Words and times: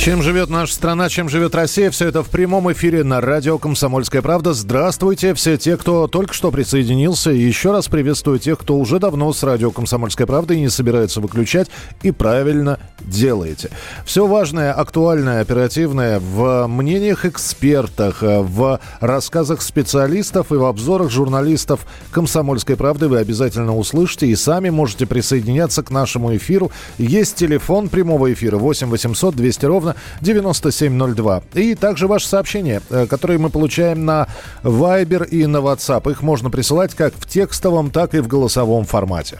Чем 0.00 0.22
живет 0.22 0.48
наша 0.48 0.72
страна, 0.72 1.10
чем 1.10 1.28
живет 1.28 1.54
Россия, 1.54 1.90
все 1.90 2.08
это 2.08 2.22
в 2.22 2.30
прямом 2.30 2.72
эфире 2.72 3.04
на 3.04 3.20
радио 3.20 3.58
«Комсомольская 3.58 4.22
правда». 4.22 4.54
Здравствуйте, 4.54 5.34
все 5.34 5.58
те, 5.58 5.76
кто 5.76 6.06
только 6.06 6.32
что 6.32 6.50
присоединился. 6.50 7.30
И 7.32 7.38
еще 7.38 7.70
раз 7.70 7.88
приветствую 7.88 8.38
тех, 8.38 8.58
кто 8.58 8.78
уже 8.78 8.98
давно 8.98 9.30
с 9.34 9.42
радио 9.42 9.70
«Комсомольская 9.70 10.26
правда» 10.26 10.54
и 10.54 10.60
не 10.60 10.70
собирается 10.70 11.20
выключать. 11.20 11.68
И 12.02 12.12
правильно 12.12 12.80
делаете. 13.00 13.68
Все 14.06 14.26
важное, 14.26 14.72
актуальное, 14.72 15.42
оперативное 15.42 16.18
в 16.18 16.66
мнениях 16.66 17.26
экспертах, 17.26 18.22
в 18.22 18.80
рассказах 19.00 19.60
специалистов 19.60 20.50
и 20.50 20.54
в 20.54 20.64
обзорах 20.64 21.10
журналистов 21.10 21.80
«Комсомольской 22.10 22.76
правды» 22.76 23.06
вы 23.06 23.18
обязательно 23.18 23.76
услышите 23.76 24.28
и 24.28 24.34
сами 24.34 24.70
можете 24.70 25.04
присоединяться 25.04 25.82
к 25.82 25.90
нашему 25.90 26.34
эфиру. 26.34 26.72
Есть 26.96 27.36
телефон 27.36 27.90
прямого 27.90 28.32
эфира 28.32 28.56
8 28.56 28.88
800 28.88 29.36
200 29.36 29.66
ровно 29.66 29.89
телефона 29.90 29.94
9702. 30.20 31.42
И 31.54 31.74
также 31.74 32.06
ваши 32.06 32.26
сообщения, 32.26 32.82
э, 32.90 33.06
которые 33.06 33.38
мы 33.38 33.50
получаем 33.50 34.04
на 34.04 34.26
Viber 34.62 35.28
и 35.28 35.46
на 35.46 35.58
WhatsApp. 35.58 36.10
Их 36.10 36.22
можно 36.22 36.50
присылать 36.50 36.94
как 36.94 37.14
в 37.14 37.26
текстовом, 37.26 37.90
так 37.90 38.14
и 38.14 38.20
в 38.20 38.28
голосовом 38.28 38.84
формате. 38.84 39.38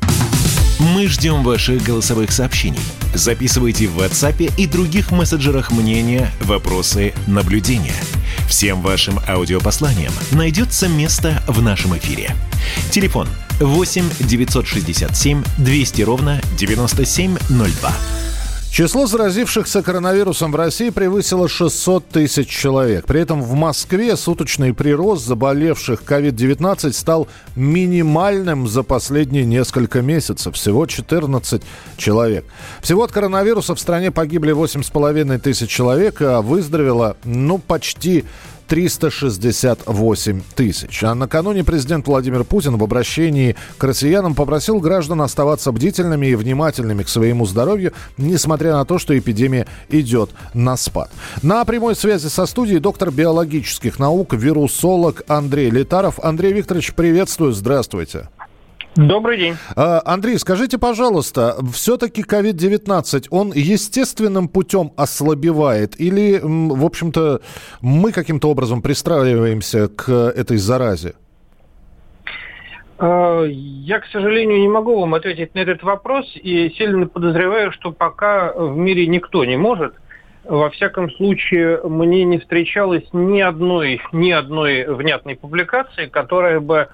Мы 0.95 1.09
ждем 1.09 1.43
ваших 1.43 1.83
голосовых 1.83 2.33
сообщений. 2.33 2.81
Записывайте 3.15 3.87
в 3.87 3.99
WhatsApp 3.99 4.53
и 4.57 4.67
других 4.67 5.11
мессенджерах 5.11 5.71
мнения, 5.71 6.31
вопросы, 6.41 7.13
наблюдения. 7.27 7.95
Всем 8.49 8.81
вашим 8.81 9.21
аудиопосланиям 9.29 10.13
найдется 10.33 10.89
место 10.89 11.43
в 11.47 11.61
нашем 11.61 11.97
эфире. 11.99 12.35
Телефон 12.91 13.29
8 13.61 14.05
967 14.21 15.43
200 15.59 16.03
ровно 16.03 16.41
9702. 16.57 18.20
Число 18.71 19.07
заразившихся 19.07 19.83
коронавирусом 19.83 20.53
в 20.53 20.57
России 20.57 20.91
превысило 20.91 21.49
600 21.49 22.09
тысяч 22.09 22.49
человек. 22.49 23.05
При 23.05 23.21
этом 23.21 23.43
в 23.43 23.55
Москве 23.55 24.17
суточный 24.17 24.73
прирост 24.73 25.27
заболевших 25.27 26.03
COVID-19 26.03 26.93
стал 26.93 27.27
минимальным 27.57 28.69
за 28.69 28.85
последние 28.85 29.45
несколько 29.45 30.03
месяцев. 30.03 30.55
Всего 30.55 30.87
14 30.87 31.63
человек. 31.97 32.45
Всего 32.81 33.03
от 33.03 33.11
коронавируса 33.11 33.75
в 33.75 33.81
стране 33.81 34.13
погибли 34.13 34.55
8,5 34.55 35.39
тысяч 35.41 35.69
человек, 35.69 36.23
а 36.23 36.41
выздоровело 36.41 37.17
ну 37.25 37.59
почти 37.59 38.25
368 38.71 40.43
тысяч. 40.55 41.03
А 41.03 41.17
накануне 41.17 41.65
президент 41.65 42.07
Владимир 42.07 42.45
Путин 42.45 42.77
в 42.77 42.85
обращении 42.85 43.57
к 43.79 43.83
россиянам 43.83 44.37
попросил 44.37 44.79
граждан 44.79 45.23
оставаться 45.23 45.73
бдительными 45.73 46.29
и 46.29 46.37
внимательными 46.37 47.03
к 47.03 47.09
своему 47.09 47.47
здоровью, 47.47 47.93
несмотря 48.17 48.75
на 48.75 48.85
то, 48.85 49.01
что 49.01 49.19
эпидемия 49.19 49.67
идет 49.89 50.31
на 50.55 50.77
спад. 50.77 51.11
На 51.43 51.65
прямой 51.65 51.97
связи 51.97 52.29
со 52.29 52.47
студией 52.47 52.79
доктор 52.79 53.11
биологических 53.11 53.99
наук, 53.99 54.35
вирусолог 54.35 55.23
Андрей 55.27 55.69
Летаров. 55.71 56.21
Андрей 56.23 56.53
Викторович, 56.53 56.95
приветствую, 56.95 57.53
здравствуйте. 57.53 58.29
Добрый 58.97 59.39
день. 59.39 59.55
А, 59.77 60.03
Андрей, 60.05 60.37
скажите, 60.39 60.77
пожалуйста, 60.77 61.57
все-таки 61.73 62.23
COVID-19, 62.23 63.27
он 63.31 63.53
естественным 63.53 64.49
путем 64.49 64.93
ослабевает 64.97 66.01
или, 66.01 66.41
в 66.43 66.85
общем-то, 66.85 67.41
мы 67.81 68.11
каким-то 68.11 68.51
образом 68.51 68.83
пристраиваемся 68.83 69.89
к 69.89 70.11
этой 70.11 70.57
заразе? 70.57 71.15
А, 72.99 73.45
я, 73.45 74.01
к 74.01 74.07
сожалению, 74.07 74.59
не 74.59 74.69
могу 74.69 74.99
вам 74.99 75.15
ответить 75.15 75.55
на 75.55 75.61
этот 75.61 75.85
вопрос 75.85 76.27
и 76.35 76.71
сильно 76.77 77.07
подозреваю, 77.07 77.71
что 77.71 77.93
пока 77.93 78.53
в 78.53 78.77
мире 78.77 79.07
никто 79.07 79.45
не 79.45 79.57
может. 79.57 79.95
Во 80.43 80.69
всяком 80.71 81.11
случае, 81.13 81.81
мне 81.85 82.25
не 82.25 82.39
встречалось 82.39 83.05
ни 83.13 83.41
одной, 83.41 84.01
ни 84.11 84.33
одной 84.33 84.85
внятной 84.85 85.37
публикации, 85.37 86.07
которая 86.07 86.59
бы 86.59 86.89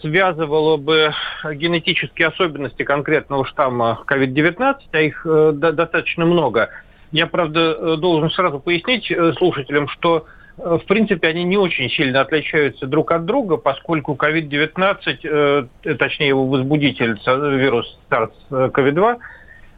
связывало 0.00 0.76
бы 0.76 1.12
генетические 1.54 2.28
особенности 2.28 2.82
конкретного 2.82 3.44
штамма 3.46 4.02
COVID-19, 4.06 4.74
а 4.92 5.00
их 5.00 5.26
э, 5.26 5.52
достаточно 5.54 6.24
много. 6.24 6.70
Я, 7.12 7.26
правда, 7.26 7.76
э, 7.78 7.96
должен 7.96 8.30
сразу 8.30 8.60
пояснить 8.60 9.12
слушателям, 9.38 9.88
что 9.88 10.26
в 10.56 10.82
принципе, 10.86 11.26
они 11.26 11.42
не 11.42 11.56
очень 11.56 11.90
сильно 11.90 12.20
отличаются 12.20 12.86
друг 12.86 13.10
от 13.10 13.24
друга, 13.24 13.56
поскольку 13.56 14.14
COVID-19, 14.14 15.68
точнее 15.98 16.28
его 16.28 16.46
возбудитель, 16.46 17.18
вирус 17.26 17.98
SARS-CoV-2, 18.08 19.18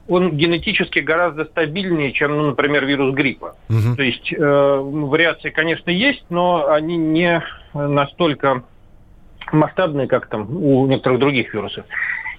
он 0.08 0.36
генетически 0.36 0.98
гораздо 0.98 1.46
стабильнее, 1.46 2.12
чем, 2.12 2.36
ну, 2.36 2.48
например, 2.48 2.84
вирус 2.84 3.14
гриппа. 3.14 3.56
Угу. 3.68 3.96
То 3.96 4.02
есть 4.02 4.32
э, 4.32 4.38
вариации, 4.38 5.50
конечно, 5.50 5.90
есть, 5.90 6.24
но 6.28 6.68
они 6.68 6.96
не 6.96 7.42
настолько 7.72 8.62
масштабные, 9.52 10.06
как 10.06 10.26
там 10.26 10.48
у 10.56 10.86
некоторых 10.86 11.18
других 11.20 11.52
вирусов. 11.54 11.84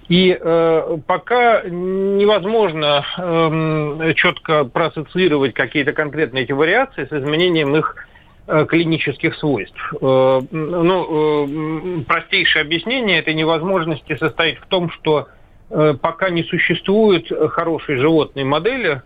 И 0.10 0.38
э, 0.40 0.98
пока 1.06 1.64
невозможно 1.64 3.06
э, 3.18 4.14
четко 4.16 4.64
проассоциировать 4.64 5.54
какие-то 5.54 5.92
конкретные 5.92 6.44
эти 6.44 6.54
вариации 6.54 7.06
с 7.06 7.12
изменением 7.12 7.76
их 7.76 8.08
э, 8.48 8.66
клинических 8.70 9.36
свойств. 9.36 9.78
Э, 10.00 10.42
ну, 10.50 12.00
э, 12.00 12.04
простейшее 12.08 12.62
объяснение 12.62 13.20
этой 13.20 13.34
невозможности 13.34 14.16
состоит 14.16 14.60
в 14.60 14.68
том, 14.68 14.90
что 14.92 15.28
э, 15.70 15.96
пока 16.02 16.30
не 16.30 16.44
существует 16.44 17.30
хорошей 17.52 17.98
животной 17.98 18.46
модели, 18.46 19.02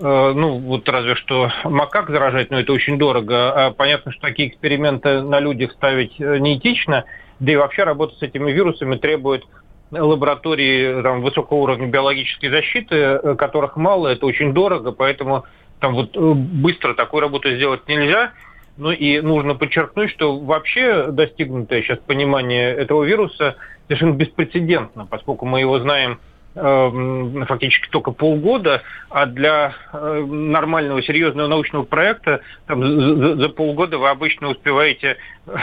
ну, 0.00 0.58
вот 0.58 0.88
разве 0.88 1.14
что 1.14 1.52
макак 1.64 2.08
заражать, 2.08 2.50
но 2.50 2.58
это 2.58 2.72
очень 2.72 2.98
дорого. 2.98 3.52
А 3.52 3.70
понятно, 3.72 4.10
что 4.10 4.22
такие 4.22 4.48
эксперименты 4.48 5.20
на 5.20 5.38
людях 5.38 5.72
ставить 5.72 6.18
неэтично– 6.18 7.04
да 7.42 7.52
и 7.52 7.56
вообще 7.56 7.82
работа 7.82 8.14
с 8.14 8.22
этими 8.22 8.52
вирусами 8.52 8.94
требует 8.96 9.44
лаборатории 9.90 11.02
там, 11.02 11.22
высокого 11.22 11.58
уровня 11.58 11.88
биологической 11.88 12.48
защиты, 12.48 12.94
э, 12.94 13.34
которых 13.34 13.76
мало, 13.76 14.08
это 14.08 14.26
очень 14.26 14.54
дорого, 14.54 14.92
поэтому 14.92 15.44
там 15.80 15.94
вот 15.94 16.16
э, 16.16 16.20
быстро 16.20 16.94
такую 16.94 17.20
работу 17.20 17.50
сделать 17.50 17.86
нельзя. 17.88 18.32
Ну 18.76 18.92
и 18.92 19.20
нужно 19.20 19.56
подчеркнуть, 19.56 20.10
что 20.10 20.38
вообще 20.38 21.08
достигнутое 21.08 21.82
сейчас 21.82 21.98
понимание 21.98 22.70
этого 22.70 23.02
вируса 23.02 23.56
совершенно 23.88 24.14
беспрецедентно, 24.14 25.04
поскольку 25.04 25.44
мы 25.44 25.60
его 25.60 25.80
знаем 25.80 26.20
фактически 26.54 27.88
только 27.90 28.10
полгода, 28.10 28.82
а 29.08 29.26
для 29.26 29.74
э, 29.92 30.24
нормального 30.26 31.02
серьезного 31.02 31.48
научного 31.48 31.84
проекта 31.84 32.40
там, 32.66 32.82
за, 32.82 33.36
за 33.36 33.48
полгода 33.48 33.98
вы 33.98 34.08
обычно 34.08 34.48
успеваете, 34.48 35.16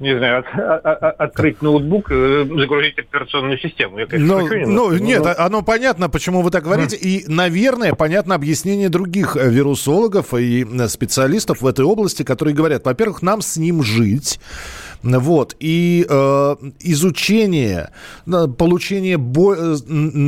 не 0.00 0.16
знаю, 0.16 0.44
от, 0.44 0.86
от, 0.86 1.20
открыть 1.20 1.62
ноутбук, 1.62 2.10
и 2.10 2.44
загрузить 2.58 2.98
операционную 2.98 3.58
систему. 3.58 3.98
Я, 3.98 4.06
конечно, 4.06 4.38
ну, 4.38 4.42
немного, 4.42 4.94
ну, 4.94 5.04
нет, 5.04 5.24
но... 5.24 5.34
оно 5.36 5.62
понятно, 5.62 6.08
почему 6.08 6.42
вы 6.42 6.50
так 6.50 6.64
говорите, 6.64 6.96
и, 6.96 7.24
наверное, 7.28 7.94
понятно 7.94 8.34
объяснение 8.34 8.88
других 8.88 9.36
э, 9.36 9.48
вирусологов 9.48 10.34
и 10.34 10.64
э, 10.64 10.88
специалистов 10.88 11.60
в 11.60 11.66
этой 11.66 11.84
области, 11.84 12.22
которые 12.22 12.54
говорят, 12.54 12.84
во-первых, 12.84 13.22
нам 13.22 13.40
с 13.40 13.56
ним 13.56 13.82
жить, 13.82 14.38
вот. 15.02 15.56
И 15.60 16.06
э, 16.08 16.56
изучение, 16.80 17.90
получение 18.24 19.16
бо- 19.16 19.54
э, 19.54 19.76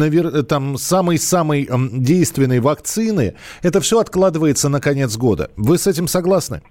навер- 0.09 0.43
там, 0.43 0.77
самой-самой 0.77 1.65
э, 1.65 1.77
действенной 1.93 2.61
вакцины, 2.61 3.35
это 3.63 3.81
все 3.81 4.01
откладывается 4.01 4.69
на 4.69 4.81
конец 4.81 5.17
года. 5.17 5.51
Вы 5.57 5.79
с 5.79 5.87
этим 5.87 6.09
согласны? 6.09 6.63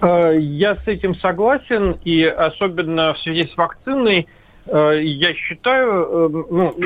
Э, 0.00 0.36
я 0.38 0.76
с 0.76 0.86
этим 0.86 1.14
согласен, 1.16 1.98
и 2.04 2.22
особенно 2.24 3.14
в 3.14 3.18
связи 3.20 3.48
с 3.52 3.56
вакциной, 3.56 4.26
э, 4.66 5.00
я 5.02 5.34
считаю, 5.34 6.28
ну, 6.50 6.76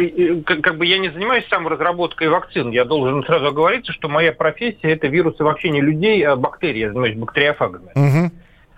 как 0.45 0.77
бы 0.77 0.87
я 0.87 0.99
не 0.99 1.11
занимаюсь 1.11 1.47
саморазработкой 1.49 2.29
вакцин. 2.29 2.71
Я 2.71 2.85
должен 2.85 3.25
сразу 3.25 3.47
оговориться, 3.47 3.93
что 3.93 4.09
моя 4.09 4.33
профессия 4.33 4.93
это 4.93 5.09
вирусы 5.09 5.43
вообще 5.45 5.71
не 5.71 5.81
людей, 5.81 6.23
а 6.27 6.37
бактерий. 6.37 6.81
Я 6.81 6.89
занимаюсь 6.91 7.17
бактериофагами. 7.17 7.91
Угу. 7.95 8.33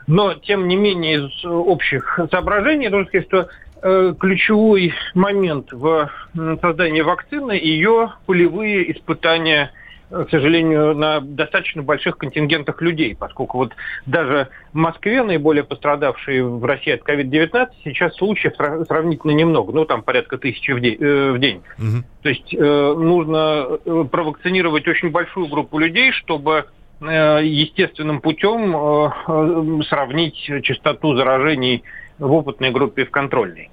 Но, 0.06 0.34
тем 0.34 0.68
не 0.68 0.76
менее, 0.76 1.26
из 1.26 1.44
общих 1.44 2.18
соображений, 2.30 2.88
должен 2.88 3.08
сказать, 3.08 3.26
что 3.26 3.38
э, 3.38 3.46
ключевой 3.84 4.94
момент 5.14 5.72
в 5.72 6.10
создании 6.62 7.02
вакцины 7.02 7.52
ее 7.52 8.14
полевые 8.26 8.90
испытания 8.92 9.70
к 10.10 10.30
сожалению, 10.30 10.94
на 10.94 11.20
достаточно 11.20 11.82
больших 11.82 12.16
контингентах 12.18 12.80
людей, 12.82 13.16
поскольку 13.18 13.58
вот 13.58 13.72
даже 14.06 14.48
в 14.72 14.76
Москве, 14.76 15.22
наиболее 15.22 15.64
пострадавшие 15.64 16.44
в 16.44 16.64
России 16.64 16.92
от 16.92 17.02
COVID-19, 17.02 17.68
сейчас 17.84 18.14
случаев 18.16 18.54
сравнительно 18.86 19.32
немного, 19.32 19.72
ну 19.72 19.84
там 19.84 20.02
порядка 20.02 20.38
тысячи 20.38 20.70
в 20.70 20.80
день. 20.80 20.96
Э, 21.00 21.32
в 21.32 21.38
день. 21.38 21.62
Угу. 21.78 22.04
То 22.22 22.28
есть 22.28 22.54
э, 22.54 22.94
нужно 22.96 23.66
э, 23.84 24.04
провакцинировать 24.10 24.86
очень 24.86 25.10
большую 25.10 25.46
группу 25.48 25.78
людей, 25.78 26.12
чтобы 26.12 26.66
э, 27.00 27.40
естественным 27.42 28.20
путем 28.20 28.76
э, 28.76 29.84
сравнить 29.88 30.36
частоту 30.62 31.16
заражений 31.16 31.82
в 32.18 32.32
опытной 32.32 32.70
группе 32.70 33.02
и 33.02 33.04
в 33.04 33.10
контрольной. 33.10 33.70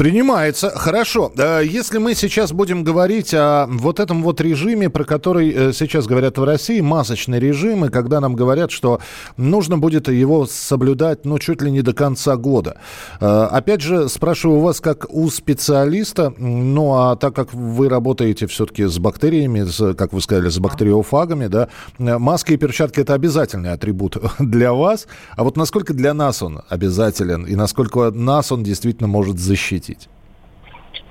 Принимается. 0.00 0.70
Хорошо. 0.70 1.30
Если 1.36 1.98
мы 1.98 2.14
сейчас 2.14 2.52
будем 2.52 2.84
говорить 2.84 3.34
о 3.34 3.66
вот 3.68 4.00
этом 4.00 4.22
вот 4.22 4.40
режиме, 4.40 4.88
про 4.88 5.04
который 5.04 5.50
э, 5.50 5.72
сейчас 5.74 6.06
говорят 6.06 6.38
в 6.38 6.44
России, 6.44 6.80
масочный 6.80 7.38
режим, 7.38 7.84
и 7.84 7.90
когда 7.90 8.18
нам 8.20 8.34
говорят, 8.34 8.70
что 8.70 9.00
нужно 9.36 9.76
будет 9.76 10.08
его 10.08 10.46
соблюдать, 10.46 11.26
ну, 11.26 11.38
чуть 11.38 11.60
ли 11.60 11.70
не 11.70 11.82
до 11.82 11.92
конца 11.92 12.36
года. 12.36 12.78
Э, 13.20 13.48
опять 13.50 13.82
же, 13.82 14.08
спрашиваю 14.08 14.60
вас 14.60 14.80
как 14.80 15.04
у 15.10 15.28
специалиста, 15.28 16.32
ну, 16.38 16.94
а 16.94 17.16
так 17.16 17.36
как 17.36 17.52
вы 17.52 17.90
работаете 17.90 18.46
все-таки 18.46 18.84
с 18.84 18.98
бактериями, 18.98 19.64
с, 19.64 19.92
как 19.92 20.14
вы 20.14 20.22
сказали, 20.22 20.48
с 20.48 20.58
бактериофагами, 20.58 21.48
да, 21.48 21.68
маски 21.98 22.52
и 22.52 22.56
перчатки– 22.56 23.00
это 23.02 23.12
обязательный 23.12 23.72
атрибут 23.72 24.16
для 24.38 24.72
вас. 24.72 25.06
А 25.36 25.44
вот 25.44 25.58
насколько 25.58 25.92
для 25.92 26.14
нас 26.14 26.42
он 26.42 26.62
обязателен, 26.70 27.44
и 27.44 27.54
насколько 27.54 28.10
нас 28.10 28.50
он 28.50 28.62
действительно 28.62 29.08
может 29.08 29.38
защитить? 29.40 30.08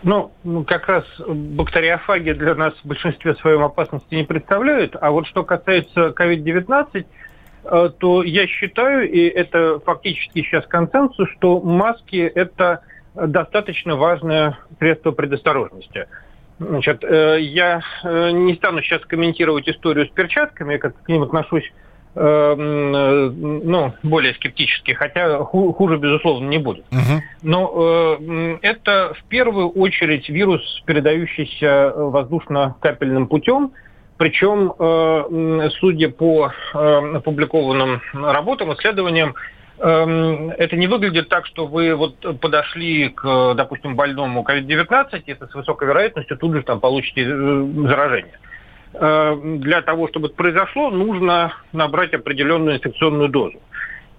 Ну, 0.03 0.31
ну, 0.43 0.63
как 0.63 0.87
раз 0.87 1.03
бактериофаги 1.27 2.31
для 2.31 2.55
нас 2.55 2.73
в 2.83 2.87
большинстве 2.87 3.35
своем 3.35 3.63
опасности 3.63 4.15
не 4.15 4.23
представляют. 4.23 4.95
А 4.99 5.11
вот 5.11 5.27
что 5.27 5.43
касается 5.43 6.13
COVID-19, 6.17 7.05
э, 7.65 7.89
то 7.97 8.23
я 8.23 8.47
считаю, 8.47 9.09
и 9.09 9.27
это 9.27 9.79
фактически 9.79 10.41
сейчас 10.41 10.65
консенсус, 10.67 11.29
что 11.31 11.59
маски– 11.59 12.15
это 12.35 12.81
достаточно 13.15 13.97
важное 13.97 14.57
средство 14.79 15.11
предосторожности. 15.11 16.07
Значит, 16.59 17.03
э, 17.03 17.37
я 17.41 17.81
э, 18.03 18.31
не 18.31 18.55
стану 18.55 18.81
сейчас 18.81 19.01
комментировать 19.05 19.67
историю 19.67 20.07
с 20.07 20.09
перчатками, 20.09 20.73
я 20.73 20.79
как 20.79 21.01
к 21.01 21.09
ним 21.09 21.23
отношусь 21.23 21.71
ну, 22.15 23.93
более 24.03 24.33
скептически, 24.33 24.91
хотя 24.91 25.43
хуже, 25.43 25.97
безусловно, 25.97 26.47
не 26.47 26.57
будет. 26.57 26.85
Угу. 26.91 27.23
Но 27.43 28.17
э, 28.19 28.57
это 28.61 29.13
в 29.13 29.23
первую 29.29 29.69
очередь 29.69 30.27
вирус, 30.27 30.61
передающийся 30.85 31.93
воздушно-капельным 31.95 33.27
путем, 33.27 33.71
причем, 34.19 34.73
э, 34.77 35.69
судя 35.79 36.09
по 36.09 36.51
э, 36.73 36.77
опубликованным 37.15 38.01
работам, 38.13 38.73
исследованиям, 38.73 39.33
э, 39.77 40.49
это 40.57 40.75
не 40.75 40.87
выглядит 40.87 41.29
так, 41.29 41.45
что 41.45 41.67
вы 41.67 41.95
вот 41.95 42.19
подошли 42.41 43.09
к, 43.09 43.53
допустим, 43.53 43.95
больному 43.95 44.43
COVID-19, 44.43 45.23
и 45.25 45.35
с 45.35 45.55
высокой 45.55 45.87
вероятностью 45.87 46.37
тут 46.37 46.53
же 46.53 46.63
там 46.63 46.81
получите 46.81 47.21
э, 47.21 47.65
заражение. 47.87 48.37
Э, 48.93 49.35
для 49.43 49.81
того, 49.81 50.07
чтобы 50.07 50.27
это 50.27 50.35
произошло, 50.35 50.89
нужно 50.89 51.53
набрать 51.71 52.13
определенную 52.13 52.77
инфекционную 52.77 53.29
дозу. 53.29 53.59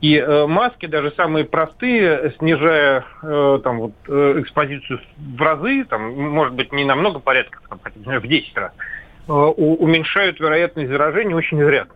И 0.01 0.17
э, 0.17 0.47
маски, 0.47 0.87
даже 0.87 1.13
самые 1.13 1.45
простые, 1.45 2.33
снижая 2.39 3.05
э, 3.23 3.61
там, 3.63 3.81
вот, 3.81 3.93
экспозицию 4.09 5.01
в 5.19 5.43
разы, 5.43 5.85
там, 5.85 6.15
может 6.15 6.55
быть, 6.55 6.73
не 6.73 6.85
на 6.85 6.95
много 6.95 7.19
порядков, 7.19 7.63
там, 7.69 7.81
в 7.85 8.27
10 8.27 8.57
раз, 8.57 8.73
уменьшают 9.27 10.41
вероятность 10.41 10.91
заражения 10.91 11.37
очень 11.37 11.61
изрядно. 11.63 11.95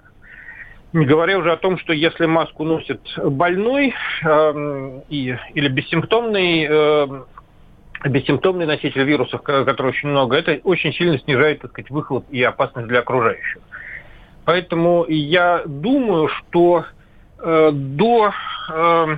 Не 0.95 1.07
говоря 1.07 1.39
уже 1.39 1.51
о 1.51 1.57
том, 1.57 1.77
что 1.77 1.93
если 1.93 2.25
маску 2.25 2.63
носит 2.63 3.01
больной 3.17 3.93
э, 4.25 5.01
и, 5.09 5.37
или 5.55 5.69
бессимптомный 5.69 6.69
э, 6.71 7.07
бессимптомный 8.09 8.67
носитель 8.67 9.03
вирусов, 9.05 9.43
которых 9.43 9.95
очень 9.95 10.11
много, 10.11 10.37
это 10.37 10.61
очень 10.65 10.93
сильно 10.93 11.19
снижает, 11.19 11.61
так 11.61 11.71
сказать, 11.73 11.91
выхлоп 11.91 12.27
и 12.31 12.43
опасность 12.43 12.89
для 12.89 13.01
окружающих. 13.01 13.61
Поэтому 14.45 15.07
я 15.09 15.63
думаю, 15.65 16.29
что 16.29 16.85
э, 17.39 17.71
до 17.73 18.33
э, 18.71 19.17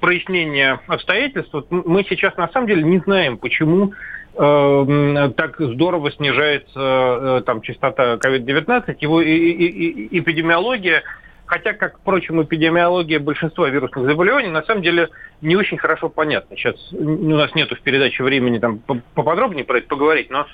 прояснения 0.00 0.80
обстоятельств 0.86 1.54
мы 1.70 2.04
сейчас 2.04 2.36
на 2.36 2.48
самом 2.48 2.66
деле 2.66 2.82
не 2.82 2.98
знаем, 2.98 3.38
почему 3.38 3.92
э, 4.34 5.30
так 5.36 5.56
здорово 5.58 6.12
снижается 6.12 6.78
э, 6.78 7.42
там 7.46 7.62
частота 7.62 8.16
COVID-19, 8.16 8.96
его 9.00 9.22
и, 9.22 9.30
и, 9.30 9.66
и, 9.66 10.20
эпидемиология 10.20 11.02
Хотя, 11.46 11.72
как, 11.74 11.98
впрочем, 11.98 12.42
эпидемиология 12.42 13.20
большинства 13.20 13.68
вирусных 13.68 14.04
заболеваний 14.04 14.50
на 14.50 14.62
самом 14.62 14.82
деле 14.82 15.08
не 15.40 15.56
очень 15.56 15.78
хорошо 15.78 16.08
понятна. 16.08 16.56
Сейчас 16.56 16.74
у 16.92 17.36
нас 17.36 17.54
нету 17.54 17.76
в 17.76 17.80
передаче 17.80 18.24
времени 18.24 18.58
там 18.58 18.80
поподробнее 19.14 19.64
про 19.64 19.78
это 19.78 19.86
поговорить, 19.86 20.28
но 20.30 20.46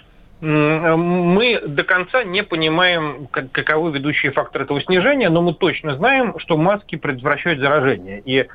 мы 0.42 1.60
до 1.64 1.84
конца 1.84 2.24
не 2.24 2.42
понимаем, 2.42 3.28
каковы 3.30 3.92
ведущие 3.92 4.32
факторы 4.32 4.64
этого 4.64 4.82
снижения, 4.82 5.30
но 5.30 5.40
мы 5.40 5.54
точно 5.54 5.96
знаем, 5.96 6.34
что 6.40 6.56
маски 6.56 6.96
предотвращают 6.96 7.60
заражение. 7.60 8.20
И 8.24 8.48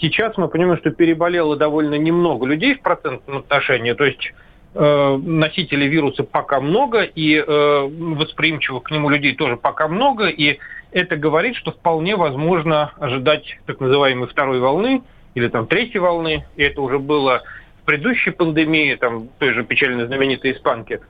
сейчас 0.00 0.36
мы 0.38 0.48
понимаем, 0.48 0.78
что 0.78 0.90
переболело 0.90 1.56
довольно 1.56 1.96
немного 1.96 2.46
людей 2.46 2.74
в 2.74 2.80
процентном 2.80 3.38
отношении, 3.38 3.92
то 3.92 4.04
есть 4.06 4.32
э, 4.74 5.16
носителей 5.22 5.88
вируса 5.88 6.24
пока 6.24 6.58
много, 6.58 7.02
и 7.02 7.36
э, 7.36 7.86
восприимчивых 7.86 8.84
к 8.84 8.90
нему 8.90 9.10
людей 9.10 9.34
тоже 9.36 9.58
пока 9.58 9.88
много, 9.88 10.28
и 10.28 10.58
это 10.96 11.16
говорит, 11.16 11.56
что 11.56 11.72
вполне 11.72 12.16
возможно 12.16 12.92
ожидать 12.98 13.58
так 13.66 13.80
называемой 13.80 14.28
второй 14.28 14.60
волны 14.60 15.02
или 15.34 15.48
там 15.48 15.66
третьей 15.66 16.00
волны. 16.00 16.46
И 16.56 16.62
это 16.62 16.80
уже 16.80 16.98
было 16.98 17.42
в 17.82 17.84
предыдущей 17.84 18.30
пандемии, 18.30 18.94
там 18.94 19.28
той 19.38 19.52
же 19.52 19.62
печально 19.62 20.06
знаменитой 20.06 20.52
испанки. 20.52 21.00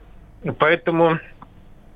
Поэтому 0.59 1.19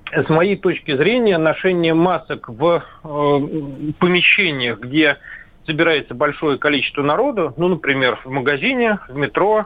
с 0.09 0.29
моей 0.29 0.55
точки 0.55 0.95
зрения, 0.95 1.37
ношение 1.37 1.93
масок 1.93 2.47
в 2.47 2.81
э, 3.03 3.91
помещениях, 3.99 4.79
где 4.79 5.17
собирается 5.65 6.15
большое 6.15 6.57
количество 6.57 7.01
народу, 7.03 7.53
ну, 7.57 7.67
например, 7.67 8.21
в 8.23 8.29
магазине, 8.29 8.99
в 9.09 9.15
метро, 9.17 9.65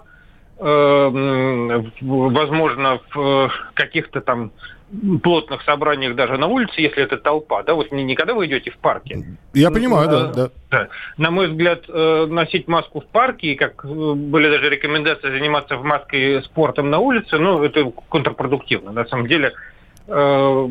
э, 0.57 1.83
возможно, 2.01 3.01
в 3.13 3.51
каких-то 3.75 4.21
там 4.21 4.51
плотных 5.23 5.63
собраниях 5.63 6.15
даже 6.15 6.37
на 6.37 6.47
улице, 6.47 6.73
если 6.77 7.03
это 7.03 7.17
толпа, 7.17 7.63
да, 7.63 7.73
вот 7.73 7.91
не, 7.91 8.03
не 8.03 8.15
когда 8.15 8.33
вы 8.33 8.45
идете 8.45 8.71
в 8.71 8.77
парке. 8.77 9.23
Я 9.53 9.71
понимаю, 9.71 10.09
да, 10.09 10.27
да. 10.31 10.49
да. 10.69 10.87
На 11.17 11.31
мой 11.31 11.47
взгляд, 11.47 11.83
э, 11.87 12.25
носить 12.29 12.67
маску 12.67 13.01
в 13.01 13.07
парке, 13.07 13.53
и 13.53 13.55
как 13.55 13.83
э, 13.83 13.87
были 13.87 14.49
даже 14.49 14.69
рекомендации 14.69 15.29
заниматься 15.29 15.77
в 15.77 15.83
маске 15.83 16.41
спортом 16.43 16.89
на 16.89 16.99
улице, 16.99 17.37
ну, 17.37 17.63
это 17.63 17.91
контрпродуктивно. 18.09 18.91
На 18.91 19.05
самом 19.05 19.27
деле, 19.27 19.53
э, 20.07 20.69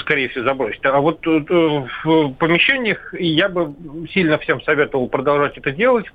скорее 0.00 0.28
всего, 0.30 0.44
забросить. 0.44 0.84
А 0.84 0.98
вот 1.00 1.24
в 1.26 2.32
помещениях 2.38 3.14
я 3.18 3.48
бы 3.48 3.74
сильно 4.12 4.38
всем 4.38 4.62
советовал 4.62 5.08
продолжать 5.08 5.58
это 5.58 5.70
делать. 5.70 6.06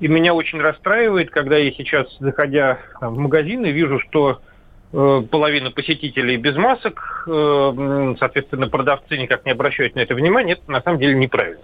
И 0.00 0.08
меня 0.08 0.34
очень 0.34 0.60
расстраивает, 0.60 1.30
когда 1.30 1.58
я 1.58 1.70
сейчас, 1.72 2.06
заходя 2.18 2.78
в 3.00 3.16
магазины, 3.16 3.66
вижу, 3.66 4.00
что 4.00 4.40
половина 4.92 5.70
посетителей 5.70 6.36
без 6.36 6.54
масок, 6.56 7.24
э, 7.26 8.14
соответственно, 8.18 8.68
продавцы 8.68 9.16
никак 9.16 9.44
не 9.46 9.52
обращают 9.52 9.94
на 9.94 10.00
это 10.00 10.14
внимания, 10.14 10.52
это 10.52 10.70
на 10.70 10.82
самом 10.82 10.98
деле 10.98 11.14
неправильно 11.14 11.62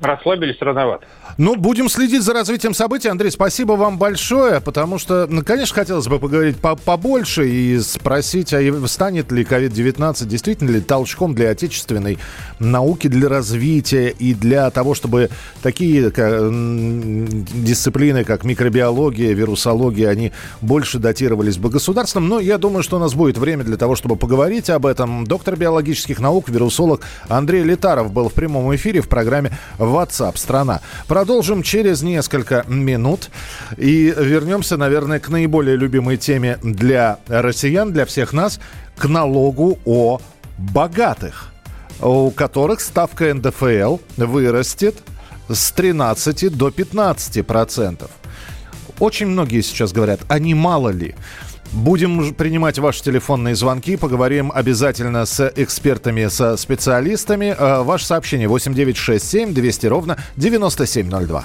расслабились 0.00 0.56
рановато. 0.60 1.06
Ну, 1.36 1.54
будем 1.54 1.88
следить 1.88 2.22
за 2.22 2.32
развитием 2.32 2.74
событий. 2.74 3.08
Андрей, 3.08 3.30
спасибо 3.30 3.72
вам 3.72 3.98
большое, 3.98 4.60
потому 4.60 4.98
что, 4.98 5.26
ну, 5.28 5.44
конечно, 5.44 5.74
хотелось 5.74 6.08
бы 6.08 6.18
поговорить 6.18 6.56
по 6.56 6.74
побольше 6.74 7.48
и 7.48 7.78
спросить, 7.78 8.52
а 8.52 8.86
станет 8.86 9.30
ли 9.30 9.44
COVID-19 9.44 10.26
действительно 10.26 10.70
ли 10.70 10.80
толчком 10.80 11.34
для 11.34 11.50
отечественной 11.50 12.18
науки, 12.58 13.06
для 13.08 13.28
развития 13.28 14.08
и 14.08 14.34
для 14.34 14.70
того, 14.70 14.94
чтобы 14.94 15.30
такие 15.62 16.10
как, 16.10 16.50
дисциплины, 16.50 18.24
как 18.24 18.44
микробиология, 18.44 19.32
вирусология, 19.32 20.08
они 20.08 20.32
больше 20.60 20.98
датировались 20.98 21.58
бы 21.58 21.70
государством. 21.70 22.28
Но 22.28 22.40
я 22.40 22.58
думаю, 22.58 22.82
что 22.82 22.96
у 22.96 23.00
нас 23.00 23.14
будет 23.14 23.38
время 23.38 23.64
для 23.64 23.76
того, 23.76 23.94
чтобы 23.94 24.16
поговорить 24.16 24.70
об 24.70 24.86
этом. 24.86 25.24
Доктор 25.24 25.56
биологических 25.56 26.18
наук, 26.18 26.48
вирусолог 26.48 27.02
Андрей 27.28 27.62
Летаров 27.62 28.12
был 28.12 28.28
в 28.28 28.32
прямом 28.32 28.74
эфире 28.74 29.00
в 29.00 29.08
программе 29.08 29.52
WhatsApp 29.88 30.36
страна. 30.36 30.80
Продолжим 31.06 31.62
через 31.62 32.02
несколько 32.02 32.64
минут 32.68 33.30
и 33.76 34.14
вернемся, 34.16 34.76
наверное, 34.76 35.20
к 35.20 35.28
наиболее 35.28 35.76
любимой 35.76 36.16
теме 36.16 36.58
для 36.62 37.18
россиян, 37.28 37.92
для 37.92 38.04
всех 38.04 38.32
нас, 38.32 38.60
к 38.96 39.06
налогу 39.06 39.78
о 39.84 40.20
богатых, 40.58 41.52
у 42.00 42.30
которых 42.30 42.80
ставка 42.80 43.32
НДФЛ 43.34 43.98
вырастет 44.16 44.96
с 45.48 45.72
13 45.72 46.56
до 46.56 46.70
15 46.70 47.46
процентов. 47.46 48.10
Очень 48.98 49.28
многие 49.28 49.60
сейчас 49.60 49.92
говорят, 49.92 50.20
а 50.28 50.38
не 50.38 50.54
мало 50.54 50.88
ли? 50.88 51.14
Будем 51.72 52.34
принимать 52.34 52.78
ваши 52.78 53.02
телефонные 53.02 53.54
звонки, 53.54 53.96
поговорим 53.96 54.50
обязательно 54.54 55.26
с 55.26 55.52
экспертами, 55.54 56.28
со 56.28 56.56
специалистами. 56.56 57.54
Э, 57.56 57.82
ваше 57.82 58.06
сообщение 58.06 58.48
8967 58.48 59.52
200 59.52 59.86
ровно 59.86 60.16
9702. 60.36 61.44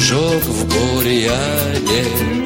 Дружок 0.00 0.42
в 0.44 0.64
бурьяне 0.66 2.39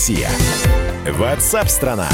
Россия? 0.00 0.30
Ватсап-страна! 1.18 2.08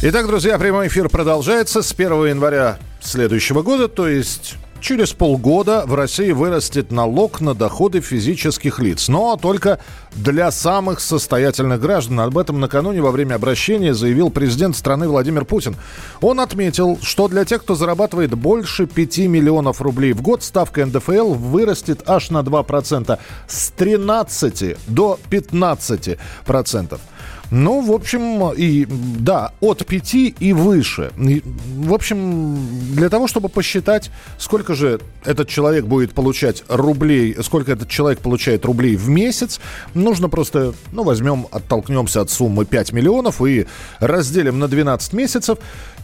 Итак, 0.00 0.26
друзья, 0.26 0.58
прямой 0.58 0.86
эфир 0.86 1.10
продолжается 1.10 1.82
с 1.82 1.92
1 1.92 2.28
января 2.28 2.78
следующего 3.02 3.60
года, 3.60 3.88
то 3.88 4.08
есть 4.08 4.54
Через 4.88 5.12
полгода 5.12 5.84
в 5.84 5.94
России 5.94 6.30
вырастет 6.30 6.90
налог 6.92 7.42
на 7.42 7.52
доходы 7.54 8.00
физических 8.00 8.78
лиц, 8.78 9.08
но 9.08 9.36
только 9.36 9.80
для 10.14 10.50
самых 10.50 11.00
состоятельных 11.00 11.78
граждан. 11.78 12.20
Об 12.20 12.38
этом 12.38 12.58
накануне 12.58 13.02
во 13.02 13.10
время 13.10 13.34
обращения 13.34 13.92
заявил 13.92 14.30
президент 14.30 14.74
страны 14.74 15.06
Владимир 15.06 15.44
Путин. 15.44 15.76
Он 16.22 16.40
отметил, 16.40 16.98
что 17.02 17.28
для 17.28 17.44
тех, 17.44 17.64
кто 17.64 17.74
зарабатывает 17.74 18.32
больше 18.32 18.86
5 18.86 19.18
миллионов 19.18 19.82
рублей 19.82 20.14
в 20.14 20.22
год, 20.22 20.42
ставка 20.42 20.86
НДФЛ 20.86 21.34
вырастет 21.34 22.08
аж 22.08 22.30
на 22.30 22.38
2%, 22.38 23.18
с 23.46 23.68
13 23.72 24.76
до 24.86 25.18
15%. 25.30 26.98
Ну, 27.50 27.80
в 27.80 27.92
общем, 27.92 28.52
и 28.52 28.86
да, 28.88 29.52
от 29.60 29.86
5 29.86 30.14
и 30.38 30.52
выше. 30.52 31.10
И, 31.18 31.42
в 31.76 31.94
общем, 31.94 32.58
для 32.92 33.08
того, 33.08 33.26
чтобы 33.26 33.48
посчитать, 33.48 34.10
сколько 34.38 34.74
же 34.74 35.00
этот 35.24 35.48
человек 35.48 35.86
будет 35.86 36.12
получать 36.12 36.62
рублей, 36.68 37.34
сколько 37.42 37.72
этот 37.72 37.88
человек 37.88 38.18
получает 38.18 38.66
рублей 38.66 38.96
в 38.96 39.08
месяц, 39.08 39.60
нужно 39.94 40.28
просто, 40.28 40.74
ну, 40.92 41.04
возьмем, 41.04 41.46
оттолкнемся 41.50 42.20
от 42.20 42.30
суммы 42.30 42.66
5 42.66 42.92
миллионов 42.92 43.40
и 43.40 43.66
разделим 43.98 44.58
на 44.58 44.68
12 44.68 45.14
месяцев. 45.14 45.56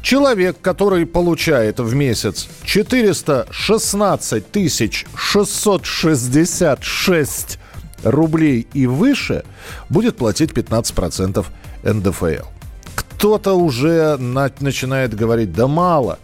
Человек, 0.02 0.56
который 0.62 1.04
получает 1.04 1.78
в 1.78 1.94
месяц 1.94 2.48
416 2.64 4.50
тысяч 4.50 5.04
666 5.14 7.58
рублей 8.04 8.66
и 8.72 8.86
выше 8.86 9.44
будет 9.88 10.16
платить 10.16 10.52
15% 10.52 11.44
НДФЛ. 11.82 12.46
Кто-то 12.94 13.54
уже 13.54 14.16
на, 14.18 14.50
начинает 14.60 15.14
говорить, 15.14 15.52
да 15.52 15.66
мало. 15.66 16.18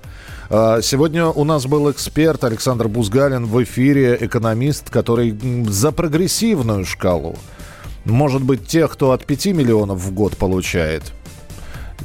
А, 0.51 0.81
сегодня 0.83 1.27
у 1.27 1.45
нас 1.45 1.67
был 1.67 1.91
эксперт 1.91 2.45
Александр 2.45 2.89
Бузгалин 2.89 3.47
в 3.47 3.63
эфире, 3.63 4.19
экономист, 4.21 4.91
который 4.91 5.39
за 5.69 5.93
прогрессивную 5.93 6.85
шкалу. 6.85 7.37
Может 8.05 8.43
быть, 8.43 8.67
тех, 8.67 8.91
кто 8.91 9.13
от 9.13 9.25
5 9.25 9.47
миллионов 9.47 10.01
в 10.01 10.13
год 10.13 10.37
получает, 10.37 11.13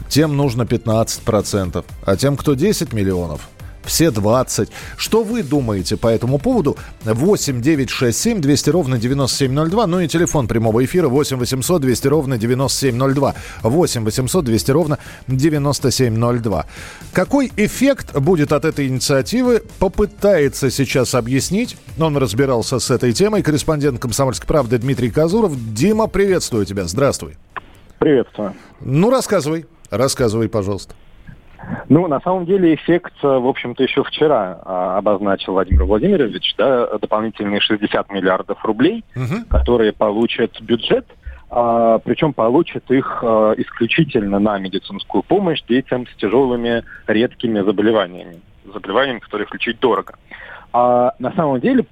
тем 0.09 0.37
нужно 0.37 0.63
15%, 0.63 1.85
а 2.05 2.15
тем, 2.17 2.37
кто 2.37 2.53
10 2.53 2.93
миллионов, 2.93 3.49
все 3.85 4.11
20. 4.11 4.69
Что 4.97 5.23
вы 5.23 5.43
думаете 5.43 5.97
по 5.97 6.07
этому 6.07 6.39
поводу? 6.39 6.77
8 7.03 7.61
9 7.61 7.89
6 7.89 8.17
7 8.17 8.41
200 8.41 8.69
ровно 8.69 8.97
9702. 8.97 9.87
Ну 9.87 9.99
и 9.99 10.07
телефон 10.07 10.47
прямого 10.47 10.83
эфира 10.83 11.07
8 11.07 11.37
800 11.37 11.81
200 11.81 12.07
ровно 12.07 12.37
9702. 12.37 13.35
8 13.63 14.03
800 14.03 14.45
200 14.45 14.71
ровно 14.71 14.99
9702. 15.27 16.65
Какой 17.13 17.51
эффект 17.57 18.17
будет 18.17 18.51
от 18.51 18.65
этой 18.65 18.87
инициативы, 18.87 19.63
попытается 19.79 20.69
сейчас 20.69 21.15
объяснить. 21.15 21.77
Он 21.99 22.17
разбирался 22.17 22.79
с 22.79 22.91
этой 22.91 23.13
темой. 23.13 23.43
Корреспондент 23.43 23.99
«Комсомольской 23.99 24.47
правды» 24.47 24.77
Дмитрий 24.77 25.11
Казуров. 25.11 25.53
Дима, 25.73 26.07
приветствую 26.07 26.65
тебя. 26.65 26.85
Здравствуй. 26.85 27.37
Приветствую. 27.99 28.53
Ну, 28.81 29.09
рассказывай. 29.09 29.65
Рассказывай, 29.89 30.49
пожалуйста. 30.49 30.95
Ну, 31.89 32.07
на 32.07 32.19
самом 32.21 32.45
деле, 32.45 32.75
эффект, 32.75 33.13
э, 33.23 33.27
в 33.27 33.47
общем-то, 33.47 33.83
еще 33.83 34.03
вчера 34.03 34.59
а, 34.63 34.97
обозначил 34.97 35.53
Владимир 35.53 35.83
Владимирович, 35.85 36.55
да, 36.57 36.97
дополнительные 36.97 37.61
60 37.61 38.11
миллиардов 38.11 38.63
рублей, 38.65 39.03
угу. 39.15 39.45
которые 39.49 39.93
получат 39.93 40.59
бюджет, 40.61 41.05
а, 41.49 41.99
причем 41.99 42.33
получат 42.33 42.89
их 42.89 43.23
а, 43.23 43.53
исключительно 43.57 44.39
на 44.39 44.57
медицинскую 44.57 45.23
помощь 45.23 45.61
детям 45.63 46.07
с 46.07 46.15
тяжелыми 46.15 46.83
редкими 47.07 47.61
заболеваниями, 47.61 48.41
заболеваниями, 48.65 49.19
которые 49.19 49.47
лечить 49.51 49.79
дорого. 49.79 50.15
А 50.73 51.13
на 51.19 51.31
самом 51.33 51.61
деле 51.61 51.85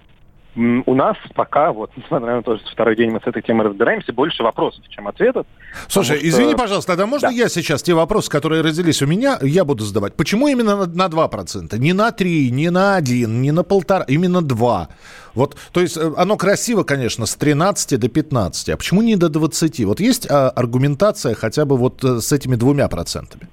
у 0.56 0.94
нас 0.94 1.18
пока, 1.34 1.72
вот, 1.72 1.92
несмотря 1.98 2.36
на 2.36 2.44
то, 2.44 2.58
что 2.58 2.72
второй 2.72 2.96
день 2.96 3.12
мы 3.12 3.20
с 3.20 3.28
этой 3.28 3.42
темой 3.42 3.68
разбираемся, 3.68 4.14
больше 4.14 4.44
вопросов, 4.44 4.84
чем 4.90 5.08
ответов. 5.08 5.46
Слушай, 5.88 6.18
что... 6.18 6.28
извини, 6.28 6.56
пожалуйста, 6.56 6.92
тогда 6.92 7.06
можно 7.06 7.30
да. 7.30 7.34
я 7.34 7.50
сейчас 7.50 7.82
те 7.82 7.94
вопросы, 7.94 8.30
которые 8.30 8.62
родились 8.62 9.02
у 9.02 9.08
меня, 9.08 9.38
я 9.42 9.66
буду 9.66 9.84
задавать? 9.84 10.16
Почему 10.16 10.48
именно 10.48 10.86
на, 10.86 11.08
на 11.08 11.12
2%? 11.12 11.78
Не 11.78 11.94
на 11.94 12.12
3, 12.12 12.52
не 12.52 12.70
на 12.70 12.96
1, 12.96 13.42
не 13.42 13.52
на 13.52 13.64
полтора, 13.64 14.06
именно 14.08 14.42
2? 14.42 14.90
Вот, 15.34 15.58
то 15.72 15.82
есть 15.82 15.98
э, 15.98 16.12
оно 16.16 16.38
красиво, 16.38 16.84
конечно, 16.84 17.26
с 17.26 17.36
13 17.36 18.00
до 18.00 18.08
15, 18.08 18.70
а 18.70 18.78
почему 18.78 19.02
не 19.02 19.16
до 19.16 19.30
20? 19.30 19.84
Вот 19.86 20.00
есть 20.00 20.30
а, 20.30 20.50
аргументация 20.50 21.34
хотя 21.34 21.66
бы 21.66 21.78
вот 21.78 22.04
э, 22.04 22.20
с 22.20 22.32
этими 22.32 22.56
двумя 22.56 22.88
процентами? 22.88 23.48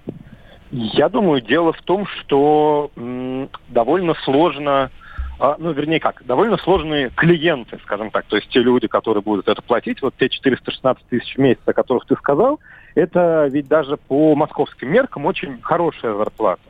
Я 0.70 1.08
думаю, 1.08 1.40
дело 1.40 1.72
в 1.72 1.82
том, 1.82 2.06
что 2.06 2.90
м, 2.96 3.48
довольно 3.68 4.14
сложно 4.24 4.90
ну, 5.58 5.72
вернее 5.72 6.00
как, 6.00 6.24
довольно 6.26 6.58
сложные 6.58 7.10
клиенты, 7.10 7.78
скажем 7.82 8.10
так, 8.10 8.26
то 8.26 8.36
есть 8.36 8.48
те 8.50 8.60
люди, 8.60 8.86
которые 8.88 9.22
будут 9.22 9.48
это 9.48 9.62
платить, 9.62 10.02
вот 10.02 10.14
те 10.18 10.28
416 10.28 11.02
тысяч 11.06 11.34
в 11.34 11.38
месяц, 11.38 11.60
о 11.64 11.72
которых 11.72 12.06
ты 12.06 12.14
сказал, 12.16 12.60
это 12.94 13.48
ведь 13.50 13.66
даже 13.66 13.96
по 13.96 14.34
московским 14.34 14.92
меркам 14.92 15.24
очень 15.24 15.60
хорошая 15.62 16.14
зарплата. 16.14 16.62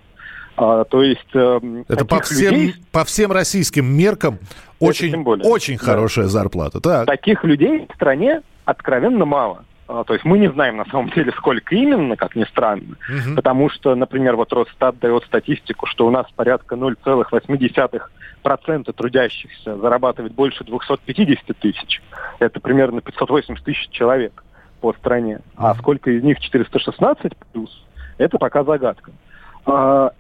А, 0.56 0.84
то 0.84 1.02
есть... 1.02 1.28
Э, 1.34 1.58
это 1.88 2.04
по 2.04 2.20
всем, 2.20 2.52
людей, 2.52 2.74
по 2.92 3.04
всем 3.04 3.32
российским 3.32 3.86
меркам 3.86 4.38
очень, 4.78 5.24
очень 5.24 5.78
хорошая 5.78 6.26
да. 6.26 6.30
зарплата. 6.30 6.80
Так. 6.80 7.06
Таких 7.06 7.44
людей 7.44 7.86
в 7.90 7.94
стране 7.94 8.42
откровенно 8.66 9.24
мало. 9.24 9.64
А, 9.92 10.04
то 10.04 10.12
есть 10.12 10.24
мы 10.24 10.38
не 10.38 10.48
знаем 10.48 10.76
на 10.76 10.84
самом 10.84 11.10
деле, 11.10 11.32
сколько 11.32 11.74
именно, 11.74 12.14
как 12.14 12.36
ни 12.36 12.44
странно, 12.44 12.94
угу. 13.08 13.34
потому 13.34 13.68
что, 13.70 13.96
например, 13.96 14.36
вот 14.36 14.52
Росстат 14.52 15.00
дает 15.00 15.24
статистику, 15.24 15.86
что 15.86 16.06
у 16.06 16.10
нас 16.10 16.26
порядка 16.36 16.76
0,8% 16.76 18.92
трудящихся 18.92 19.76
зарабатывает 19.76 20.32
больше 20.32 20.62
250 20.62 21.58
тысяч. 21.58 22.00
Это 22.38 22.60
примерно 22.60 23.00
580 23.00 23.64
тысяч 23.64 23.88
человек 23.90 24.44
по 24.80 24.92
стране. 24.92 25.40
А 25.56 25.74
сколько 25.74 26.12
из 26.12 26.22
них 26.22 26.38
416 26.38 27.32
плюс, 27.52 27.84
это 28.16 28.38
пока 28.38 28.62
загадка. 28.62 29.10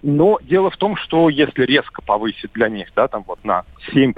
Но 0.02 0.38
дело 0.42 0.70
в 0.70 0.76
том, 0.76 0.96
что 0.96 1.28
если 1.28 1.64
резко 1.64 2.02
повысить 2.02 2.52
для 2.52 2.68
них, 2.68 2.88
да, 2.94 3.08
там 3.08 3.24
вот 3.26 3.44
на 3.44 3.64
7%, 3.92 4.14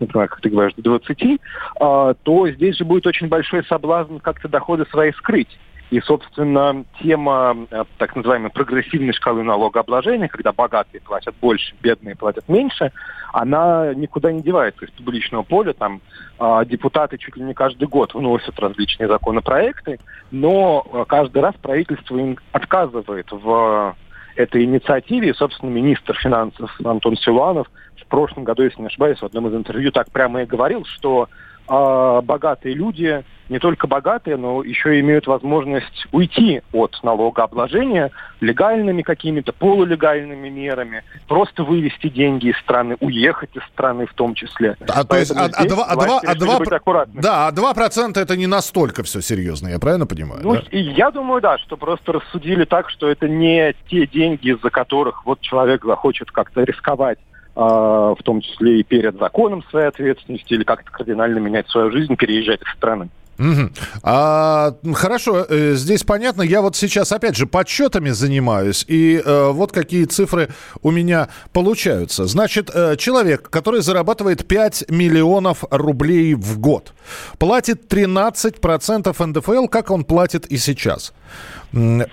например, 0.00 0.28
как 0.28 0.40
ты 0.40 0.50
говоришь, 0.50 0.74
до 0.76 0.96
20%, 0.96 1.40
а, 1.80 2.14
то 2.14 2.48
здесь 2.48 2.76
же 2.76 2.84
будет 2.84 3.06
очень 3.06 3.28
большой 3.28 3.64
соблазн 3.64 4.18
как-то 4.18 4.48
доходы 4.48 4.86
свои 4.90 5.12
скрыть. 5.12 5.58
И, 5.90 6.00
собственно, 6.00 6.84
тема 7.00 7.56
э, 7.70 7.84
так 7.96 8.14
называемой 8.14 8.50
прогрессивной 8.50 9.14
шкалы 9.14 9.42
налогообложения, 9.42 10.28
когда 10.28 10.52
богатые 10.52 11.00
платят 11.00 11.34
больше, 11.40 11.74
бедные 11.80 12.14
платят 12.14 12.46
меньше, 12.46 12.92
она 13.32 13.94
никуда 13.94 14.30
не 14.30 14.42
девается 14.42 14.84
из 14.84 14.90
публичного 14.90 15.44
поля. 15.44 15.72
Там 15.72 16.02
э, 16.38 16.64
депутаты 16.66 17.16
чуть 17.16 17.36
ли 17.36 17.42
не 17.42 17.54
каждый 17.54 17.88
год 17.88 18.12
вносят 18.12 18.58
различные 18.58 19.08
законопроекты, 19.08 19.98
но 20.30 20.86
э, 20.92 21.04
каждый 21.08 21.40
раз 21.40 21.54
правительство 21.54 22.18
им 22.18 22.36
отказывает 22.52 23.28
в 23.30 23.96
этой 24.38 24.64
инициативе. 24.64 25.34
Собственно, 25.34 25.70
министр 25.70 26.16
финансов 26.16 26.70
Антон 26.84 27.16
Силуанов 27.16 27.68
в 28.00 28.06
прошлом 28.06 28.44
году, 28.44 28.62
если 28.62 28.80
не 28.80 28.86
ошибаюсь, 28.86 29.18
в 29.18 29.24
одном 29.24 29.48
из 29.48 29.54
интервью 29.54 29.90
так 29.90 30.10
прямо 30.12 30.42
и 30.42 30.46
говорил, 30.46 30.84
что 30.84 31.28
э, 31.68 32.20
богатые 32.22 32.74
люди 32.74 33.24
не 33.48 33.58
только 33.58 33.86
богатые, 33.86 34.36
но 34.36 34.62
еще 34.62 35.00
имеют 35.00 35.26
возможность 35.26 36.06
уйти 36.12 36.62
от 36.72 36.98
налогообложения 37.02 38.10
легальными 38.40 39.02
какими-то, 39.02 39.52
полулегальными 39.52 40.48
мерами, 40.48 41.02
просто 41.26 41.64
вывести 41.64 42.08
деньги 42.08 42.48
из 42.48 42.58
страны, 42.58 42.96
уехать 43.00 43.50
из 43.54 43.62
страны 43.72 44.06
в 44.06 44.14
том 44.14 44.34
числе. 44.34 44.76
А, 44.88 45.04
то 45.04 45.16
есть, 45.16 45.32
а, 45.32 45.46
а, 45.46 45.64
два, 45.64 45.84
а, 45.84 45.96
два, 45.96 46.20
а, 46.24 46.34
два, 46.34 47.06
да, 47.14 47.48
а 47.48 47.52
2% 47.52 48.20
это 48.20 48.36
не 48.36 48.46
настолько 48.46 49.02
все 49.02 49.20
серьезно, 49.20 49.68
я 49.68 49.78
правильно 49.78 50.06
понимаю? 50.06 50.40
Ну, 50.44 50.54
да? 50.54 50.62
и 50.70 50.80
я 50.80 51.10
думаю, 51.10 51.40
да, 51.40 51.58
что 51.58 51.76
просто 51.76 52.12
рассудили 52.12 52.64
так, 52.64 52.90
что 52.90 53.08
это 53.08 53.28
не 53.28 53.74
те 53.88 54.06
деньги, 54.06 54.50
из-за 54.52 54.70
которых 54.70 55.24
вот 55.24 55.40
человек 55.40 55.84
захочет 55.84 56.30
как-то 56.30 56.62
рисковать 56.62 57.18
а, 57.18 57.27
в 57.58 58.18
том 58.22 58.40
числе 58.40 58.78
и 58.78 58.84
перед 58.84 59.18
законом 59.18 59.64
своей 59.64 59.88
ответственности, 59.88 60.54
или 60.54 60.62
как-то 60.62 60.92
кардинально 60.92 61.38
менять 61.38 61.68
свою 61.68 61.90
жизнь, 61.90 62.14
переезжать 62.14 62.62
из 62.62 62.68
страны. 62.76 63.08
Угу. 63.38 63.70
А, 64.02 64.74
хорошо, 64.94 65.46
э, 65.48 65.74
здесь 65.74 66.02
понятно. 66.02 66.42
Я 66.42 66.60
вот 66.60 66.74
сейчас, 66.74 67.12
опять 67.12 67.36
же, 67.36 67.46
подсчетами 67.46 68.10
занимаюсь, 68.10 68.84
и 68.88 69.22
э, 69.24 69.50
вот 69.52 69.70
какие 69.70 70.04
цифры 70.06 70.48
у 70.82 70.90
меня 70.90 71.28
получаются. 71.52 72.26
Значит, 72.26 72.70
э, 72.74 72.96
человек, 72.96 73.48
который 73.48 73.80
зарабатывает 73.80 74.46
5 74.46 74.90
миллионов 74.90 75.64
рублей 75.70 76.34
в 76.34 76.58
год, 76.58 76.94
платит 77.38 77.92
13% 77.92 79.26
НДФЛ, 79.26 79.66
как 79.68 79.90
он 79.90 80.04
платит 80.04 80.46
и 80.46 80.56
сейчас. 80.56 81.12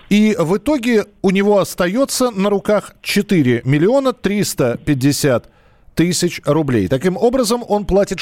И 0.09 0.35
в 0.37 0.57
итоге 0.57 1.05
у 1.21 1.31
него 1.31 1.59
остается 1.59 2.29
на 2.29 2.49
руках 2.49 2.93
4 3.01 3.61
миллиона 3.65 4.13
350 4.13 5.49
тысяч 5.95 6.41
рублей. 6.45 6.87
Таким 6.87 7.17
образом, 7.17 7.63
он 7.67 7.85
платит 7.85 8.19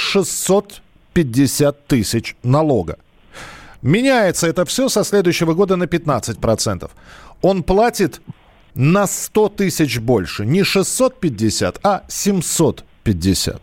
650 1.13 1.88
тысяч 1.88 2.36
налога. 2.43 2.98
Меняется 3.82 4.48
это 4.48 4.65
все 4.65 4.89
со 4.89 5.03
следующего 5.03 5.53
года 5.53 5.75
на 5.75 5.84
15%. 5.84 6.89
Он 7.41 7.63
платит 7.63 8.22
на 8.75 9.08
100 9.08 9.50
тысяч 9.50 10.00
больше. 10.00 10.46
Не 10.46 10.63
650, 10.63 11.79
а 11.84 12.03
750. 12.08 13.62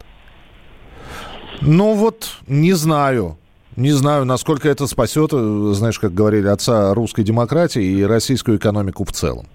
Ну 1.62 1.94
вот, 1.94 2.28
не 2.46 2.72
знаю. 2.74 3.36
Не 3.76 3.92
знаю, 3.92 4.24
насколько 4.24 4.68
это 4.68 4.86
спасет, 4.86 5.30
э, 5.32 5.72
знаешь, 5.74 5.98
как 5.98 6.12
говорили, 6.12 6.48
отца 6.48 6.92
русской 6.92 7.22
демократии 7.22 7.82
и 7.82 8.02
российскую 8.04 8.58
экономику 8.58 9.04
в 9.04 9.12
целом. 9.12 9.46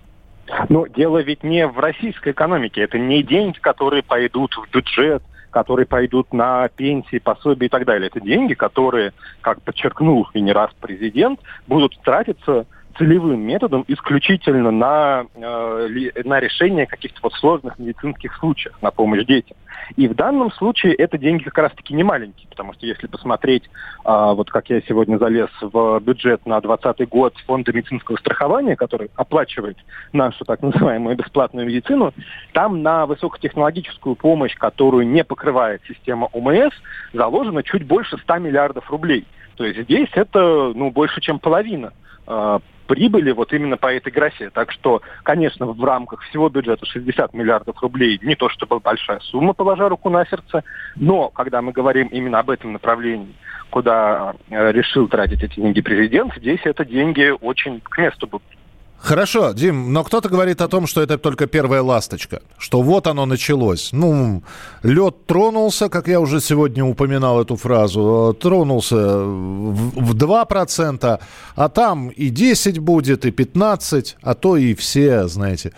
Но 0.70 0.88
дело 0.88 1.22
ведь 1.22 1.44
не 1.44 1.68
в 1.68 1.78
российской 1.80 2.32
экономике. 2.32 2.82
Это 2.82 2.98
не 2.98 3.22
деньги, 3.24 3.60
которые 3.60 4.04
пойдут 4.04 4.56
в 4.56 4.72
бюджет, 4.74 5.22
которые 5.56 5.86
пойдут 5.86 6.34
на 6.34 6.68
пенсии, 6.68 7.18
пособия 7.18 7.68
и 7.68 7.70
так 7.70 7.86
далее. 7.86 8.10
Это 8.10 8.20
деньги, 8.20 8.56
которые, 8.56 9.14
как 9.40 9.62
подчеркнул 9.62 10.28
и 10.34 10.42
не 10.42 10.52
раз 10.52 10.70
президент, 10.82 11.40
будут 11.66 11.98
тратиться 12.04 12.66
целевым 12.98 13.42
методом 13.42 13.84
исключительно 13.88 14.72
на, 14.72 15.26
э, 15.36 16.22
на 16.24 16.40
решение 16.40 16.86
каких-то 16.86 17.20
вот 17.24 17.34
сложных 17.34 17.78
медицинских 17.80 18.36
случаев, 18.38 18.76
на 18.82 18.92
помощь 18.92 19.26
детям. 19.26 19.58
И 19.98 20.08
в 20.08 20.16
данном 20.16 20.52
случае 20.52 20.96
это 20.96 21.18
деньги 21.18 21.44
как 21.44 21.58
раз-таки 21.60 21.94
не 21.94 22.04
маленькие, 22.04 22.48
потому 22.50 22.74
что 22.74 22.86
если 22.86 23.08
посмотреть, 23.08 23.64
э, 23.64 23.70
вот 24.06 24.50
как 24.50 24.70
я 24.70 24.82
сегодня 24.82 25.18
залез 25.18 25.50
в 25.62 26.00
бюджет 26.00 26.46
на 26.46 26.60
2020 26.62 27.10
год 27.10 27.36
фонда 27.46 27.74
медицинского 27.74 28.18
страхования, 28.18 28.76
который 28.76 29.12
оплачивает 29.16 29.78
нашу 30.14 30.46
так 30.46 30.62
называемую 30.62 31.16
бесплатную 31.16 31.68
медицину, 31.68 32.14
там 32.54 32.82
на 32.82 33.06
высокотехнологическую 33.06 34.16
помощь, 34.16 34.56
которую 34.56 35.08
не 35.08 35.24
покрывает 35.24 35.82
система 35.88 36.30
ОМС, 36.34 36.74
заложено 37.14 37.64
чуть 37.64 37.86
больше 37.86 38.18
100 38.18 38.38
миллиардов 38.38 38.90
рублей. 38.90 39.26
То 39.56 39.66
есть 39.66 39.82
здесь 39.84 40.10
это 40.14 40.74
ну, 40.76 40.92
больше, 40.92 41.22
чем 41.22 41.40
половина 41.40 41.94
э, 42.28 42.60
прибыли 42.88 43.32
вот 43.32 43.54
именно 43.54 43.78
по 43.78 43.94
этой 43.94 44.12
графе. 44.12 44.50
Так 44.50 44.72
что, 44.72 45.02
конечно, 45.24 45.66
в 45.66 45.84
рамках 45.84 46.22
всего 46.24 46.50
бюджета 46.50 46.86
60 46.86 47.34
миллиардов 47.34 47.82
рублей 47.82 48.20
не 48.22 48.36
то 48.36 48.50
чтобы 48.50 48.80
большая 48.80 49.20
сумма, 49.20 49.54
положа 49.54 49.90
руку 49.90 50.10
на 50.10 50.26
сердце, 50.26 50.64
но 50.96 51.30
когда 51.30 51.62
мы 51.62 51.72
говорим 51.72 52.08
именно 52.08 52.40
об 52.40 52.50
этом 52.50 52.74
направлении, 52.74 53.34
куда 53.70 54.36
э, 54.50 54.72
решил 54.72 55.08
тратить 55.08 55.44
эти 55.44 55.60
деньги 55.60 55.82
президент, 55.82 56.34
здесь 56.36 56.62
это 56.64 56.86
деньги 56.86 57.34
очень 57.42 57.82
к 57.82 57.98
месту 57.98 58.28
будут. 58.28 58.48
Хорошо, 58.98 59.52
Дим, 59.52 59.94
но 59.94 60.04
кто-то 60.04 60.30
говорит 60.30 60.62
о 60.62 60.68
том, 60.68 60.88
что 60.88 61.02
это 61.02 61.18
только 61.18 61.46
первая 61.46 61.84
ласточка, 61.84 62.42
что 62.58 62.82
вот 62.82 63.08
оно 63.08 63.26
началось. 63.26 63.90
Ну, 63.94 64.42
лед 64.82 65.28
тронулся, 65.28 65.90
как 65.90 66.08
я 66.08 66.20
уже 66.20 66.42
сегодня 66.42 66.84
упоминал 66.84 67.42
эту 67.42 67.56
фразу, 67.56 68.36
тронулся 68.40 68.96
в, 68.96 69.92
в 70.02 70.16
2%, 70.16 71.20
а 71.56 71.70
там 71.70 72.10
и 72.10 72.30
10 72.30 72.80
будет, 72.80 73.26
и 73.26 73.32
15, 73.32 74.18
а 74.24 74.34
то 74.34 74.58
и 74.58 74.74
все, 74.74 75.28
знаете, 75.28 75.72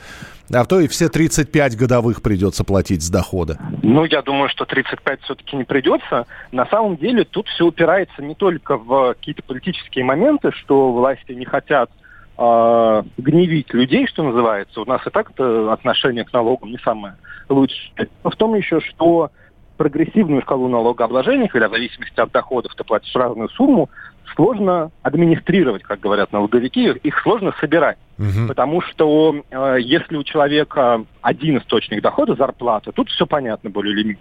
а 0.54 0.64
то 0.64 0.80
и 0.80 0.88
все 0.88 1.10
35 1.10 1.76
годовых 1.76 2.22
придется 2.22 2.64
платить 2.64 3.04
с 3.04 3.10
дохода. 3.10 3.60
Ну, 3.84 4.06
я 4.06 4.22
думаю, 4.22 4.50
что 4.50 4.66
35 4.66 5.22
все-таки 5.24 5.58
не 5.58 5.66
придется. 5.66 6.26
На 6.52 6.66
самом 6.68 6.96
деле 6.96 7.26
тут 7.26 7.48
все 7.50 7.66
упирается 7.66 8.22
не 8.22 8.36
только 8.36 8.78
в 8.78 9.16
какие-то 9.16 9.44
политические 9.44 10.06
моменты, 10.06 10.52
что 10.54 10.94
власти 10.94 11.34
не 11.34 11.46
хотят 11.46 11.90
э, 12.38 13.04
гневить 13.18 13.74
людей, 13.74 14.08
что 14.08 14.24
называется. 14.24 14.82
У 14.82 14.86
нас 14.86 15.06
и 15.06 15.10
так 15.10 15.32
отношение 15.40 16.26
к 16.26 16.34
налогам 16.34 16.72
не 16.72 16.78
самое 16.80 17.16
лучшее. 17.50 18.08
Но 18.24 18.30
в 18.30 18.36
том 18.36 18.56
еще, 18.56 18.80
что 18.82 19.32
прогрессивную 19.78 20.42
шкалу 20.42 20.68
налогообложения, 20.68 21.48
когда 21.48 21.70
в 21.70 21.72
зависимости 21.72 22.20
от 22.20 22.32
доходов 22.32 22.74
ты 22.76 22.84
платишь 22.84 23.16
разную 23.16 23.50
сумму, 23.50 23.90
сложно 24.36 24.92
администрировать, 25.04 25.84
как 25.84 26.00
говорят 26.00 26.32
налоговики, 26.32 26.88
их 26.88 27.22
сложно 27.22 27.54
собирать. 27.60 27.98
Угу. 28.20 28.48
Потому 28.48 28.82
что 28.82 29.44
э, 29.50 29.78
если 29.80 30.16
у 30.18 30.24
человека 30.24 31.06
один 31.22 31.58
источник 31.58 32.02
дохода, 32.02 32.36
зарплата, 32.36 32.92
тут 32.92 33.10
все 33.10 33.26
понятно 33.26 33.70
более 33.70 33.94
или 33.94 34.04
менее. 34.04 34.20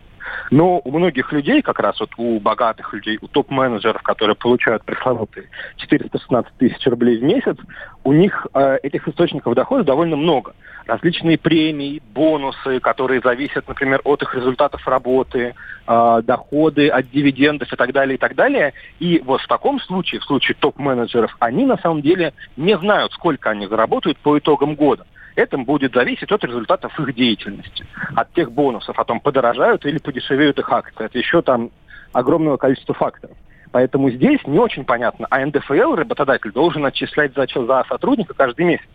Но 0.50 0.80
у 0.84 0.90
многих 0.96 1.32
людей, 1.32 1.62
как 1.62 1.78
раз 1.78 1.98
вот 2.00 2.10
у 2.16 2.38
богатых 2.40 2.92
людей, 2.92 3.18
у 3.20 3.28
топ-менеджеров, 3.28 4.02
которые 4.02 4.36
получают 4.36 4.84
пресловутые 4.84 5.48
416 5.76 6.52
тысяч 6.58 6.84
рублей 6.86 7.18
в 7.18 7.22
месяц, 7.22 7.56
у 8.04 8.12
них 8.12 8.46
э, 8.54 8.78
этих 8.82 9.08
источников 9.08 9.54
дохода 9.54 9.84
довольно 9.84 10.16
много. 10.16 10.54
Различные 10.86 11.38
премии, 11.38 12.02
бонусы, 12.14 12.78
которые 12.80 13.20
зависят, 13.20 13.66
например, 13.66 14.00
от 14.04 14.22
их 14.22 14.34
результатов 14.34 14.86
работы, 14.86 15.54
э, 15.86 16.22
доходы 16.22 16.88
от 16.88 17.10
дивидендов 17.10 17.72
и 17.72 17.76
так 17.76 17.92
далее, 17.92 18.16
и 18.16 18.18
так 18.18 18.34
далее. 18.34 18.72
И 19.00 19.20
вот 19.24 19.40
в 19.40 19.48
таком 19.48 19.80
случае, 19.80 20.20
в 20.20 20.24
случае 20.24 20.56
топ-менеджеров, 20.60 21.36
они 21.40 21.66
на 21.66 21.76
самом 21.78 22.02
деле 22.02 22.32
не 22.56 22.76
знают, 22.78 23.12
сколько 23.12 23.50
они 23.50 23.66
заработают 23.66 23.85
заработают 23.86 24.18
по 24.18 24.38
итогам 24.38 24.74
года. 24.74 25.06
Это 25.36 25.58
будет 25.58 25.92
зависеть 25.92 26.32
от 26.32 26.44
результатов 26.44 26.98
их 26.98 27.14
деятельности, 27.14 27.86
от 28.14 28.32
тех 28.32 28.50
бонусов, 28.50 28.98
о 28.98 29.04
том, 29.04 29.20
подорожают 29.20 29.84
или 29.84 29.98
подешевеют 29.98 30.58
их 30.58 30.72
акции. 30.72 31.04
Это 31.04 31.18
еще 31.18 31.42
там 31.42 31.70
огромного 32.12 32.56
количества 32.56 32.94
факторов. 32.94 33.36
Поэтому 33.70 34.10
здесь 34.10 34.40
не 34.46 34.58
очень 34.58 34.84
понятно, 34.84 35.26
а 35.30 35.44
НДФЛ 35.44 35.94
работодатель 35.94 36.52
должен 36.52 36.86
отчислять 36.86 37.34
за, 37.34 37.46
за 37.46 37.84
сотрудника 37.88 38.32
каждый 38.34 38.64
месяц. 38.64 38.86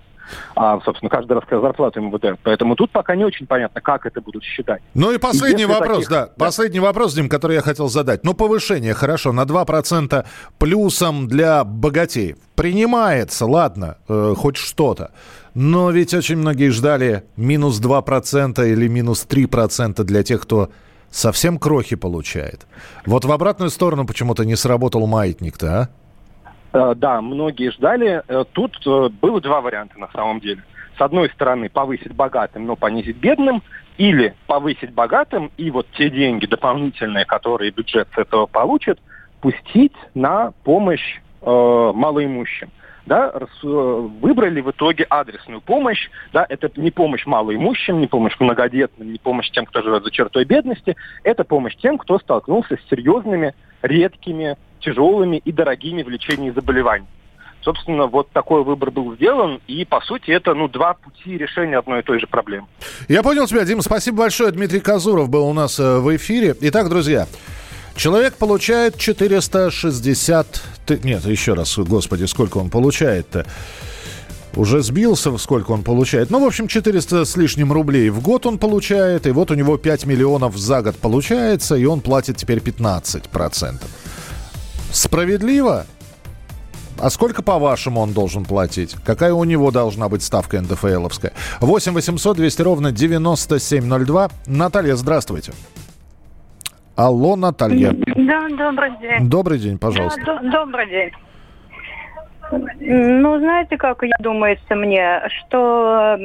А, 0.55 0.79
собственно, 0.81 1.09
каждый 1.09 1.33
раз, 1.33 1.43
когда 1.47 1.61
зарплату 1.61 1.99
ему 1.99 2.11
выдают. 2.11 2.39
Поэтому 2.43 2.75
тут 2.75 2.91
пока 2.91 3.15
не 3.15 3.25
очень 3.25 3.47
понятно, 3.47 3.81
как 3.81 4.05
это 4.05 4.21
будут 4.21 4.43
считать. 4.43 4.81
Ну 4.93 5.11
и 5.11 5.17
последний 5.17 5.63
И 5.63 5.65
вопрос, 5.65 5.97
таких... 5.97 6.09
да. 6.09 6.25
да. 6.25 6.45
Последний 6.45 6.79
вопрос, 6.79 7.13
Дим, 7.13 7.29
который 7.29 7.55
я 7.55 7.61
хотел 7.61 7.89
задать. 7.89 8.23
Ну, 8.23 8.33
повышение, 8.33 8.93
хорошо, 8.93 9.31
на 9.31 9.43
2% 9.43 10.25
плюсом 10.57 11.27
для 11.27 11.63
богатеев. 11.63 12.37
Принимается, 12.55 13.45
ладно, 13.45 13.97
э, 14.07 14.33
хоть 14.37 14.57
что-то. 14.57 15.11
Но 15.53 15.91
ведь 15.91 16.13
очень 16.13 16.37
многие 16.37 16.69
ждали 16.69 17.23
минус 17.35 17.81
2% 17.81 18.65
или 18.71 18.87
минус 18.87 19.25
3% 19.29 20.03
для 20.03 20.23
тех, 20.23 20.41
кто 20.41 20.69
совсем 21.09 21.59
крохи 21.59 21.95
получает. 21.95 22.65
Вот 23.05 23.25
в 23.25 23.31
обратную 23.31 23.69
сторону 23.69 24.05
почему-то 24.05 24.45
не 24.45 24.55
сработал 24.55 25.05
маятник-то, 25.07 25.81
а? 25.81 25.89
Да, 26.71 27.21
многие 27.21 27.71
ждали. 27.71 28.23
Э, 28.27 28.45
тут 28.51 28.77
э, 28.85 29.09
было 29.09 29.41
два 29.41 29.61
варианта 29.61 29.99
на 29.99 30.09
самом 30.11 30.39
деле. 30.39 30.63
С 30.97 31.01
одной 31.01 31.29
стороны, 31.29 31.69
повысить 31.69 32.13
богатым, 32.13 32.65
но 32.65 32.75
понизить 32.75 33.17
бедным, 33.17 33.61
или 33.97 34.33
повысить 34.47 34.93
богатым, 34.93 35.51
и 35.57 35.69
вот 35.69 35.87
те 35.97 36.09
деньги 36.09 36.45
дополнительные, 36.45 37.25
которые 37.25 37.71
бюджет 37.71 38.07
с 38.15 38.17
этого 38.17 38.45
получит, 38.45 38.99
пустить 39.41 39.95
на 40.13 40.53
помощь 40.63 41.19
э, 41.41 41.91
малоимущим 41.93 42.71
да, 43.05 43.33
выбрали 43.63 44.61
в 44.61 44.71
итоге 44.71 45.05
адресную 45.09 45.61
помощь. 45.61 46.09
Да, 46.33 46.45
это 46.47 46.69
не 46.75 46.91
помощь 46.91 47.25
малоимущим, 47.25 47.99
не 47.99 48.07
помощь 48.07 48.35
многодетным, 48.39 49.11
не 49.11 49.19
помощь 49.19 49.49
тем, 49.51 49.65
кто 49.65 49.81
живет 49.81 50.03
за 50.03 50.11
чертой 50.11 50.45
бедности. 50.45 50.95
Это 51.23 51.43
помощь 51.43 51.75
тем, 51.77 51.97
кто 51.97 52.19
столкнулся 52.19 52.77
с 52.77 52.89
серьезными, 52.89 53.53
редкими, 53.81 54.57
тяжелыми 54.79 55.37
и 55.37 55.51
дорогими 55.51 56.03
в 56.03 56.09
лечении 56.09 56.51
заболеваний. 56.51 57.07
Собственно, 57.63 58.07
вот 58.07 58.29
такой 58.31 58.63
выбор 58.63 58.89
был 58.89 59.13
сделан, 59.15 59.61
и, 59.67 59.85
по 59.85 60.01
сути, 60.01 60.31
это, 60.31 60.55
ну, 60.55 60.67
два 60.67 60.95
пути 60.95 61.37
решения 61.37 61.77
одной 61.77 61.99
и 61.99 62.03
той 62.03 62.19
же 62.19 62.25
проблемы. 62.25 62.67
Я 63.07 63.21
понял 63.21 63.45
тебя, 63.45 63.63
Дима. 63.65 63.83
Спасибо 63.83 64.19
большое. 64.19 64.51
Дмитрий 64.51 64.79
Казуров 64.79 65.29
был 65.29 65.47
у 65.47 65.53
нас 65.53 65.79
э, 65.79 65.99
в 65.99 66.15
эфире. 66.15 66.55
Итак, 66.61 66.89
друзья, 66.89 67.27
Человек 67.95 68.35
получает 68.35 68.97
460... 68.97 70.61
Нет, 71.03 71.25
еще 71.25 71.53
раз, 71.53 71.77
господи, 71.77 72.25
сколько 72.25 72.57
он 72.57 72.69
получает-то? 72.69 73.45
Уже 74.55 74.81
сбился, 74.81 75.37
сколько 75.37 75.71
он 75.71 75.83
получает. 75.83 76.29
Ну, 76.29 76.43
в 76.43 76.45
общем, 76.45 76.67
400 76.67 77.25
с 77.25 77.37
лишним 77.37 77.71
рублей 77.71 78.09
в 78.09 78.21
год 78.21 78.45
он 78.45 78.57
получает. 78.57 79.25
И 79.25 79.31
вот 79.31 79.51
у 79.51 79.53
него 79.53 79.77
5 79.77 80.05
миллионов 80.05 80.57
за 80.57 80.81
год 80.81 80.97
получается, 80.97 81.75
и 81.75 81.85
он 81.85 82.01
платит 82.01 82.37
теперь 82.37 82.59
15%. 82.59 83.81
Справедливо? 84.91 85.85
А 86.99 87.09
сколько, 87.09 87.41
по-вашему, 87.41 88.01
он 88.01 88.11
должен 88.11 88.43
платить? 88.43 88.95
Какая 89.05 89.33
у 89.33 89.43
него 89.43 89.71
должна 89.71 90.09
быть 90.09 90.21
ставка 90.21 90.61
НДФЛовская? 90.61 91.33
8 91.61 91.93
800 91.93 92.37
200 92.37 92.61
ровно 92.61 92.91
9702. 92.91 94.29
Наталья, 94.47 94.95
здравствуйте. 94.95 95.53
Алло, 97.01 97.35
Наталья. 97.35 97.93
Да, 98.15 98.47
добрый 98.49 98.91
день. 99.01 99.27
Добрый 99.29 99.57
день, 99.57 99.79
пожалуйста. 99.79 100.21
Да, 100.23 100.39
до- 100.39 100.51
добрый 100.51 100.87
день. 100.87 101.11
Ну, 102.79 103.39
знаете, 103.39 103.77
как 103.77 104.03
я 104.03 104.11
думается 104.19 104.75
мне, 104.75 105.21
что 105.39 106.15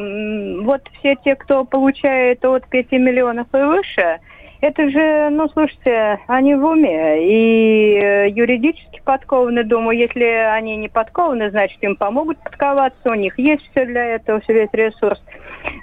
вот 0.64 0.82
все 0.98 1.14
те, 1.24 1.34
кто 1.36 1.64
получает 1.64 2.44
от 2.44 2.66
5 2.68 2.92
миллионов 2.92 3.46
и 3.54 3.58
выше, 3.58 4.18
это 4.60 4.88
же, 4.90 5.30
ну, 5.30 5.48
слушайте, 5.48 6.20
они 6.26 6.54
в 6.54 6.64
уме. 6.64 7.22
И 7.22 7.98
э, 7.98 8.28
юридически 8.30 9.00
подкованы, 9.04 9.64
думаю, 9.64 9.98
если 9.98 10.24
они 10.24 10.76
не 10.76 10.88
подкованы, 10.88 11.50
значит, 11.50 11.82
им 11.82 11.96
помогут 11.96 12.38
подковаться, 12.38 13.10
у 13.10 13.14
них 13.14 13.38
есть 13.38 13.68
все 13.70 13.84
для 13.84 14.04
этого, 14.16 14.40
весь 14.48 14.72
ресурс. 14.72 15.22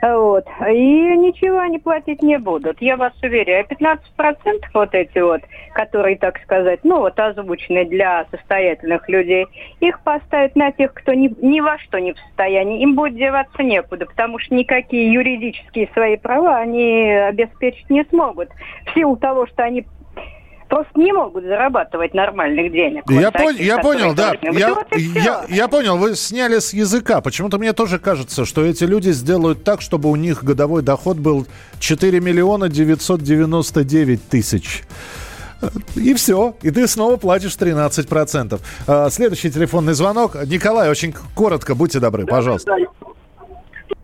Вот. 0.01 0.45
И 0.69 1.17
ничего 1.17 1.59
они 1.59 1.79
платить 1.79 2.21
не 2.21 2.37
будут, 2.37 2.81
я 2.81 2.97
вас 2.97 3.13
уверяю. 3.21 3.65
15% 3.65 3.97
вот 4.73 4.93
эти 4.93 5.19
вот, 5.19 5.41
которые, 5.73 6.17
так 6.17 6.39
сказать, 6.39 6.79
ну, 6.83 6.99
вот 6.99 7.19
озвучены 7.19 7.85
для 7.85 8.25
состоятельных 8.31 9.07
людей, 9.07 9.45
их 9.79 10.01
поставят 10.01 10.55
на 10.55 10.71
тех, 10.71 10.93
кто 10.93 11.13
ни, 11.13 11.33
ни 11.41 11.59
во 11.59 11.77
что 11.79 11.99
не 11.99 12.13
в 12.13 12.19
состоянии. 12.19 12.81
Им 12.81 12.95
будет 12.95 13.15
деваться 13.15 13.63
некуда, 13.63 14.05
потому 14.05 14.39
что 14.39 14.55
никакие 14.55 15.11
юридические 15.11 15.89
свои 15.93 16.17
права 16.17 16.57
они 16.57 17.11
обеспечить 17.11 17.89
не 17.89 18.03
смогут 18.05 18.49
в 18.85 18.93
силу 18.93 19.15
того, 19.17 19.47
что 19.47 19.63
они 19.63 19.85
просто 20.69 20.91
не 20.95 21.11
могут 21.13 21.43
зарабатывать 21.43 22.13
нормальных 22.15 22.71
денег. 22.71 23.03
Я, 23.09 23.31
вот 23.31 23.35
пон- 23.35 23.61
я 23.61 23.77
понял, 23.77 24.13
да. 24.15 24.33
Я, 24.41 24.73
вот 24.73 24.87
я, 24.97 25.45
я 25.47 25.67
понял, 25.67 25.97
вы 25.97 26.15
сняли 26.15 26.57
с 26.59 26.73
языка. 26.73 27.21
Почему-то 27.21 27.59
мне 27.59 27.73
тоже 27.73 27.99
кажется, 27.99 28.43
что 28.45 28.65
эти 28.65 28.83
люди 28.83 29.11
сделают 29.11 29.63
так, 29.63 29.81
чтобы 29.81 30.09
у 30.09 30.15
них 30.15 30.43
годовой 30.43 30.81
доход 30.81 31.17
был 31.17 31.45
4 31.79 32.19
миллиона 32.19 32.69
999 32.69 34.27
тысяч. 34.29 34.83
И 35.95 36.13
все. 36.13 36.55
И 36.61 36.71
ты 36.71 36.87
снова 36.87 37.17
платишь 37.17 37.51
13%. 37.55 38.59
А, 38.87 39.09
следующий 39.09 39.51
телефонный 39.51 39.93
звонок. 39.93 40.35
Николай, 40.45 40.89
очень 40.89 41.13
коротко, 41.35 41.75
будьте 41.75 41.99
добры, 41.99 42.25
пожалуйста. 42.25 42.75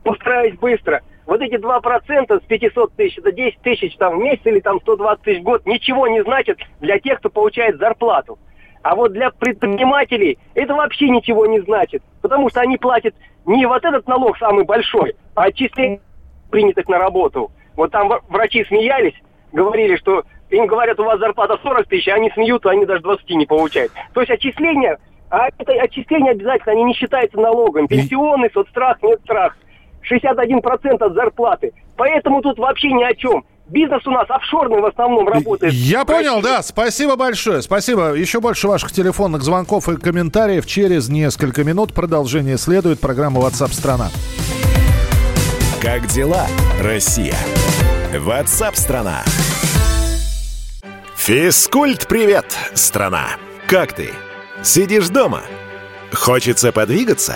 Устраивать 0.04 0.60
быстро 0.60 1.02
вот 1.30 1.42
эти 1.42 1.56
2% 1.56 2.44
с 2.44 2.48
500 2.48 2.94
тысяч, 2.96 3.18
это 3.20 3.32
10 3.32 3.62
тысяч 3.62 3.96
там, 3.98 4.18
в 4.18 4.24
месяц 4.24 4.42
или 4.46 4.60
там 4.62 4.80
120 4.82 5.24
тысяч 5.24 5.42
в 5.42 5.44
год, 5.44 5.64
ничего 5.68 6.08
не 6.08 6.24
значит 6.24 6.58
для 6.80 7.00
тех, 7.00 7.20
кто 7.20 7.30
получает 7.30 7.78
зарплату. 7.78 8.40
А 8.82 8.96
вот 8.96 9.14
для 9.14 9.30
предпринимателей 9.30 10.40
это 10.56 10.74
вообще 10.74 11.08
ничего 11.10 11.46
не 11.46 11.60
значит, 11.60 12.02
потому 12.22 12.50
что 12.50 12.62
они 12.62 12.78
платят 12.78 13.14
не 13.46 13.68
вот 13.68 13.86
этот 13.86 14.08
налог 14.08 14.40
самый 14.40 14.64
большой, 14.64 15.16
а 15.36 15.44
отчисление 15.44 16.02
принятых 16.50 16.88
на 16.88 16.98
работу. 16.98 17.52
Вот 17.76 17.92
там 17.92 18.12
врачи 18.30 18.66
смеялись, 18.66 19.14
говорили, 19.52 19.98
что 19.98 20.24
им 20.50 20.66
говорят, 20.66 21.00
у 21.00 21.04
вас 21.04 21.20
зарплата 21.20 21.60
40 21.62 21.88
тысяч, 21.88 22.08
а 22.08 22.16
они 22.16 22.32
смеются, 22.32 22.72
они 22.72 22.88
даже 22.88 23.04
20 23.04 23.30
не 23.32 23.46
получают. 23.46 23.92
То 24.16 24.22
есть 24.22 24.32
отчисления, 24.32 24.98
а 25.30 25.50
это 25.56 25.74
отчисления 25.74 26.32
обязательно, 26.32 26.72
они 26.72 26.84
не 26.86 26.94
считаются 26.96 27.40
налогом. 27.40 27.88
Пенсионный, 27.88 28.50
соцстрах, 28.52 29.02
нет 29.04 29.20
страх. 29.22 29.56
61% 30.12 31.04
от 31.04 31.14
зарплаты. 31.14 31.74
Поэтому 31.98 32.42
тут 32.42 32.58
вообще 32.58 32.92
ни 32.92 33.04
о 33.04 33.14
чем. 33.14 33.44
Бизнес 33.68 34.06
у 34.08 34.12
нас 34.12 34.26
офшорный 34.30 34.82
в 34.82 34.86
основном 34.86 35.28
работает. 35.28 35.74
Я 35.74 36.04
понял, 36.04 36.42
да. 36.42 36.64
Спасибо 36.64 37.16
большое. 37.16 37.62
Спасибо. 37.62 38.14
Еще 38.14 38.40
больше 38.42 38.68
ваших 38.68 38.92
телефонных 38.92 39.44
звонков 39.44 39.88
и 39.90 39.98
комментариев 39.98 40.66
через 40.66 41.08
несколько 41.08 41.64
минут. 41.64 41.94
Продолжение 41.94 42.58
следует. 42.58 43.00
Программа 43.00 43.42
WhatsApp 43.42 43.72
страна. 43.72 44.10
Как 45.82 46.08
дела, 46.08 46.48
Россия? 46.82 47.36
WhatsApp 48.12 48.76
страна. 48.76 49.24
Физкульт, 51.16 52.08
привет, 52.08 52.58
страна. 52.74 53.28
Как 53.68 53.94
ты? 53.94 54.10
Сидишь 54.64 55.10
дома? 55.10 55.42
Хочется 56.12 56.72
подвигаться? 56.72 57.36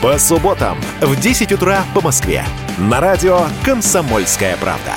По 0.00 0.16
субботам 0.16 0.78
в 1.00 1.20
10 1.20 1.50
утра 1.50 1.82
по 1.92 2.00
Москве. 2.00 2.44
На 2.78 3.00
радио 3.00 3.40
«Комсомольская 3.64 4.56
правда». 4.58 4.92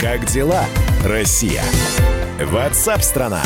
Как 0.00 0.26
дела, 0.26 0.64
Россия? 1.04 1.62
Ватсап-страна! 2.40 3.42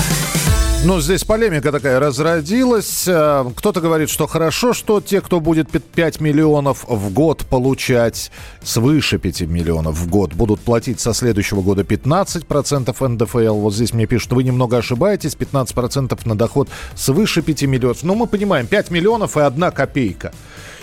Ну, 0.87 1.01
здесь 1.01 1.25
полемика 1.25 1.73
такая 1.73 1.99
разродилась. 1.99 3.09
Э, 3.09 3.51
кто-то 3.57 3.81
говорит, 3.81 4.11
что 4.11 4.27
хорошо, 4.27 4.75
что 4.75 5.01
те, 5.01 5.23
кто 5.23 5.41
будет 5.41 5.71
5 5.71 6.21
миллионов 6.21 6.85
в 6.87 7.11
год 7.11 7.47
получать, 7.47 8.31
свыше 8.63 9.17
5 9.17 9.43
миллионов 9.43 9.97
в 9.97 10.11
год, 10.11 10.35
будут 10.35 10.61
платить 10.61 11.01
со 11.01 11.15
следующего 11.15 11.63
года 11.63 11.85
15% 11.85 13.09
НДФЛ. 13.09 13.55
Вот 13.55 13.75
здесь 13.75 13.95
мне 13.95 14.05
пишут, 14.05 14.35
вы 14.35 14.45
немного 14.45 14.77
ошибаетесь, 14.77 15.35
15% 15.37 16.21
на 16.27 16.37
доход 16.37 16.69
свыше 16.95 17.41
5 17.41 17.63
миллионов. 17.63 18.03
Ну, 18.03 18.15
мы 18.15 18.27
понимаем, 18.27 18.67
5 18.67 18.91
миллионов 18.91 19.39
и 19.39 19.41
одна 19.41 19.71
копейка. 19.71 20.35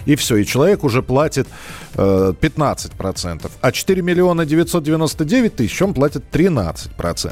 И 0.05 0.15
все. 0.15 0.37
И 0.37 0.45
человек 0.45 0.83
уже 0.83 1.01
платит 1.01 1.47
э, 1.95 2.33
15%. 2.39 3.51
А 3.61 3.71
4 3.71 4.01
миллиона 4.01 4.45
999 4.45 5.55
тысяч 5.55 5.81
он 5.81 5.93
платит 5.93 6.23
13%. 6.31 7.31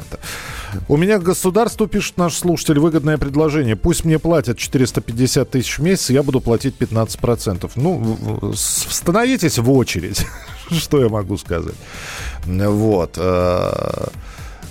У 0.88 0.96
меня 0.96 1.18
государству, 1.18 1.86
пишет 1.86 2.16
наш 2.16 2.34
слушатель, 2.34 2.78
выгодное 2.78 3.18
предложение. 3.18 3.76
Пусть 3.76 4.04
мне 4.04 4.18
платят 4.18 4.58
450 4.58 5.50
тысяч 5.50 5.78
в 5.78 5.82
месяц, 5.82 6.10
я 6.10 6.22
буду 6.22 6.40
платить 6.40 6.74
15%. 6.78 7.70
Ну, 7.76 8.52
становитесь 8.54 9.58
в 9.58 9.70
очередь. 9.70 10.26
Что 10.70 11.00
я 11.02 11.08
могу 11.08 11.36
сказать? 11.36 11.74
Вот. 12.46 13.18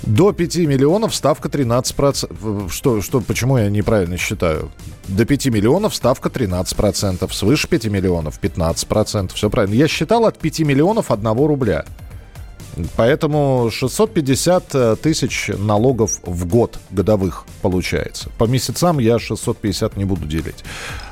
До 0.03 0.31
5 0.31 0.55
миллионов 0.57 1.13
ставка 1.13 1.49
13%. 1.49 2.69
Что, 2.69 3.01
что, 3.01 3.21
почему 3.21 3.57
я 3.57 3.69
неправильно 3.69 4.17
считаю? 4.17 4.71
До 5.07 5.25
5 5.25 5.47
миллионов 5.47 5.93
ставка 5.93 6.29
13%. 6.29 7.31
Свыше 7.33 7.67
5 7.67 7.85
миллионов 7.87 8.39
15%. 8.41 9.33
Все 9.33 9.49
правильно. 9.49 9.75
Я 9.75 9.87
считал 9.87 10.25
от 10.25 10.37
5 10.39 10.59
миллионов 10.61 11.11
1 11.11 11.27
рубля. 11.37 11.85
Поэтому 12.95 13.69
650 13.71 14.75
э, 14.75 14.95
тысяч 15.01 15.49
налогов 15.57 16.19
в 16.23 16.47
год 16.47 16.77
годовых 16.91 17.45
получается. 17.61 18.29
По 18.37 18.45
месяцам 18.45 18.99
я 18.99 19.19
650 19.19 19.97
не 19.97 20.05
буду 20.05 20.25
делить. 20.25 20.63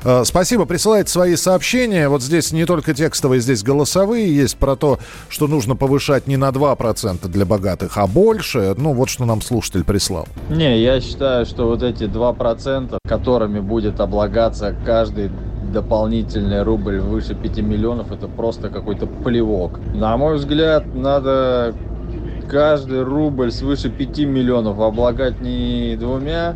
Э, 0.04 0.24
спасибо, 0.26 0.66
присылайте 0.66 1.12
свои 1.12 1.36
сообщения. 1.36 2.10
Вот 2.10 2.22
здесь 2.22 2.52
не 2.52 2.66
только 2.66 2.94
текстовые, 2.94 3.42
здесь 3.42 3.64
голосовые. 3.64 4.36
Есть 4.36 4.58
про 4.58 4.76
то, 4.76 5.00
что 5.30 5.48
нужно 5.48 5.76
повышать 5.76 6.28
не 6.28 6.38
на 6.38 6.50
2% 6.50 7.28
для 7.28 7.46
богатых, 7.46 7.98
а 7.98 8.08
больше. 8.08 8.74
Ну, 8.78 8.94
вот 8.94 9.10
что 9.10 9.26
нам 9.26 9.42
слушатель 9.42 9.84
прислал. 9.84 10.28
Не, 10.50 10.82
я 10.82 11.02
считаю, 11.02 11.46
что 11.46 11.68
вот 11.68 11.84
эти 11.84 12.04
2%, 12.04 12.98
которыми 13.08 13.60
будет 13.60 14.00
облагаться 14.00 14.76
каждый 14.86 15.32
дополнительный 15.72 16.64
рубль 16.64 17.00
выше 17.00 17.36
5 17.36 17.60
миллионов 17.60 18.12
это 18.12 18.28
просто 18.28 18.70
какой-то 18.70 19.06
плевок. 19.08 19.80
На 19.94 20.18
мой 20.18 20.36
взгляд, 20.36 20.94
надо 20.94 21.74
каждый 22.50 23.04
рубль 23.04 23.52
свыше 23.52 23.90
5 23.90 24.20
миллионов 24.20 24.80
облагать 24.80 25.42
не 25.42 25.96
двумя, 25.98 26.56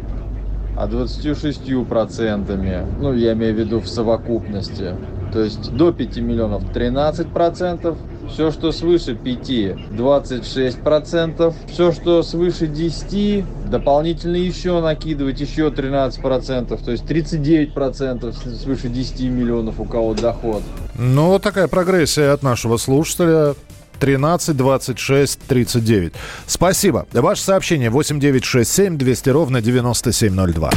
а 0.77 0.87
26 0.87 1.85
процентами. 1.85 2.85
Ну, 2.99 3.13
я 3.13 3.33
имею 3.33 3.55
в 3.55 3.59
виду 3.59 3.79
в 3.79 3.87
совокупности. 3.87 4.95
То 5.33 5.41
есть 5.41 5.73
до 5.73 5.91
5 5.91 6.17
миллионов 6.17 6.63
13 6.73 7.27
процентов, 7.27 7.97
все, 8.29 8.51
что 8.51 8.71
свыше 8.71 9.15
5, 9.15 9.95
26 9.95 10.81
процентов, 10.81 11.55
все, 11.71 11.91
что 11.91 12.23
свыше 12.23 12.67
10, 12.67 13.69
дополнительно 13.69 14.35
еще 14.35 14.81
накидывать 14.81 15.39
еще 15.39 15.71
13 15.71 16.21
процентов, 16.21 16.81
то 16.81 16.91
есть 16.91 17.05
39 17.05 17.73
процентов 17.73 18.35
свыше 18.37 18.89
10 18.89 19.21
миллионов 19.21 19.79
у 19.79 19.85
кого 19.85 20.13
доход. 20.13 20.61
Ну, 20.97 21.27
вот 21.27 21.41
такая 21.41 21.67
прогрессия 21.67 22.31
от 22.31 22.43
нашего 22.43 22.77
слушателя. 22.77 23.55
13 23.99 24.57
26 24.57 25.39
39. 25.47 26.13
Спасибо. 26.47 27.05
Ваше 27.13 27.43
сообщение 27.43 27.91
8967 27.91 28.97
200 28.97 29.29
ровно 29.29 29.61
9702. 29.61 30.71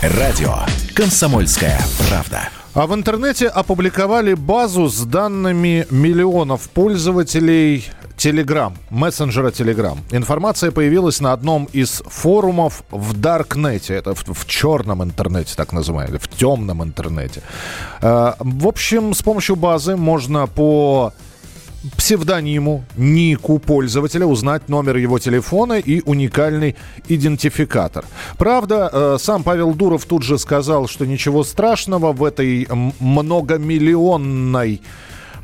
Радио 0.00 0.54
«Комсомольская 0.94 1.78
правда». 2.08 2.48
А 2.78 2.86
в 2.86 2.94
интернете 2.94 3.48
опубликовали 3.48 4.34
базу 4.34 4.86
с 4.86 5.04
данными 5.04 5.84
миллионов 5.90 6.70
пользователей 6.70 7.84
Telegram, 8.16 8.72
мессенджера 8.90 9.50
Telegram. 9.50 9.98
Информация 10.12 10.70
появилась 10.70 11.20
на 11.20 11.32
одном 11.32 11.68
из 11.72 12.04
форумов 12.06 12.84
в 12.92 13.20
Даркнете, 13.20 13.94
это 13.94 14.14
в, 14.14 14.22
в 14.32 14.46
черном 14.46 15.02
интернете, 15.02 15.54
так 15.56 15.72
называемый, 15.72 16.20
в 16.20 16.28
темном 16.28 16.84
интернете. 16.84 17.42
Э, 18.00 18.34
в 18.38 18.68
общем, 18.68 19.12
с 19.12 19.22
помощью 19.22 19.56
базы 19.56 19.96
можно 19.96 20.46
по 20.46 21.12
псевдониму, 21.96 22.84
нику 22.96 23.58
пользователя, 23.58 24.26
узнать 24.26 24.68
номер 24.68 24.96
его 24.96 25.18
телефона 25.18 25.78
и 25.78 26.02
уникальный 26.04 26.76
идентификатор. 27.08 28.04
Правда, 28.36 28.90
э, 28.92 29.16
сам 29.20 29.42
Павел 29.42 29.74
Дуров 29.74 30.04
тут 30.04 30.22
же 30.22 30.38
сказал, 30.38 30.88
что 30.88 31.06
ничего 31.06 31.44
страшного 31.44 32.12
в 32.12 32.24
этой 32.24 32.68
многомиллионной 33.00 34.82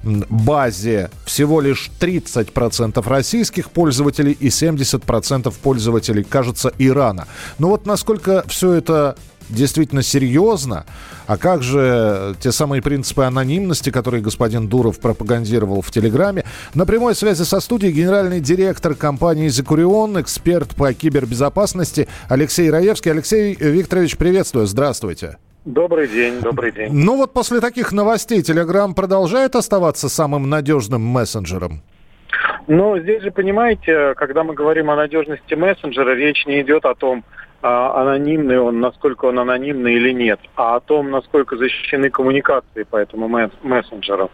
базе 0.04 1.10
всего 1.24 1.60
лишь 1.60 1.90
30% 1.98 3.06
российских 3.06 3.70
пользователей 3.70 4.36
и 4.38 4.48
70% 4.48 5.52
пользователей, 5.62 6.24
кажется, 6.24 6.72
Ирана. 6.78 7.26
Но 7.58 7.68
вот 7.68 7.86
насколько 7.86 8.44
все 8.46 8.72
это 8.72 9.16
действительно 9.48 10.02
серьезно. 10.02 10.84
А 11.26 11.36
как 11.36 11.62
же 11.62 12.34
те 12.40 12.52
самые 12.52 12.82
принципы 12.82 13.22
анонимности, 13.24 13.90
которые 13.90 14.22
господин 14.22 14.68
Дуров 14.68 15.00
пропагандировал 15.00 15.82
в 15.82 15.90
Телеграме? 15.90 16.44
На 16.74 16.86
прямой 16.86 17.14
связи 17.14 17.42
со 17.42 17.60
студией 17.60 17.92
генеральный 17.92 18.40
директор 18.40 18.94
компании 18.94 19.48
«Зекурион», 19.48 20.20
эксперт 20.20 20.74
по 20.74 20.92
кибербезопасности 20.92 22.08
Алексей 22.28 22.70
Раевский. 22.70 23.10
Алексей 23.10 23.54
Викторович, 23.54 24.16
приветствую. 24.16 24.66
Здравствуйте. 24.66 25.38
Добрый 25.64 26.08
день, 26.08 26.40
добрый 26.40 26.72
день. 26.72 26.92
Ну 26.92 27.16
вот 27.16 27.32
после 27.32 27.60
таких 27.60 27.92
новостей 27.92 28.42
Телеграм 28.42 28.94
продолжает 28.94 29.56
оставаться 29.56 30.10
самым 30.10 30.50
надежным 30.50 31.00
мессенджером? 31.00 31.82
Но 32.66 32.98
здесь 32.98 33.22
же, 33.22 33.30
понимаете, 33.30 34.14
когда 34.16 34.42
мы 34.44 34.54
говорим 34.54 34.90
о 34.90 34.96
надежности 34.96 35.54
мессенджера, 35.54 36.14
речь 36.14 36.44
не 36.46 36.60
идет 36.60 36.84
о 36.84 36.94
том, 36.94 37.24
анонимный 37.66 38.58
он, 38.58 38.80
насколько 38.80 39.24
он 39.24 39.38
анонимный 39.38 39.94
или 39.94 40.12
нет, 40.12 40.38
а 40.54 40.76
о 40.76 40.80
том, 40.80 41.10
насколько 41.10 41.56
защищены 41.56 42.10
коммуникации 42.10 42.82
по 42.82 42.96
этому 42.96 43.26
мессенджеру. 43.62 44.30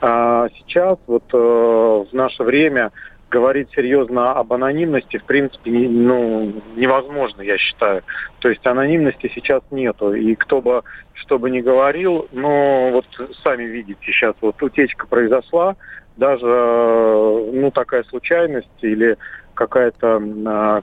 А, 0.00 0.48
сейчас, 0.58 0.98
вот 1.06 1.22
э, 1.32 1.36
в 1.36 2.08
наше 2.12 2.42
время, 2.42 2.90
говорить 3.30 3.68
серьезно 3.74 4.32
об 4.32 4.52
анонимности, 4.52 5.16
в 5.16 5.24
принципе, 5.24 5.70
ну, 5.70 6.52
невозможно, 6.76 7.40
я 7.40 7.56
считаю. 7.56 8.02
То 8.40 8.48
есть 8.50 8.66
анонимности 8.66 9.30
сейчас 9.34 9.62
нету. 9.70 10.12
И 10.12 10.34
кто 10.34 10.60
бы 10.60 10.82
что 11.14 11.38
бы 11.38 11.50
ни 11.50 11.60
говорил, 11.60 12.28
но 12.32 12.90
вот 12.90 13.06
сами 13.44 13.62
видите, 13.62 14.00
сейчас 14.02 14.34
вот 14.40 14.60
утечка 14.62 15.06
произошла, 15.06 15.76
даже 16.16 16.46
ну, 16.46 17.70
такая 17.72 18.02
случайность 18.04 18.68
или 18.82 19.16
какая-то 19.54 20.22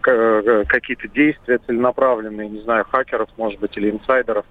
э, 0.03 0.63
какие-то 0.67 1.07
действия 1.07 1.59
целенаправленные, 1.65 2.49
не 2.49 2.61
знаю, 2.61 2.85
хакеров, 2.85 3.29
может 3.37 3.59
быть, 3.59 3.75
или 3.77 3.91
инсайдеров. 3.91 4.45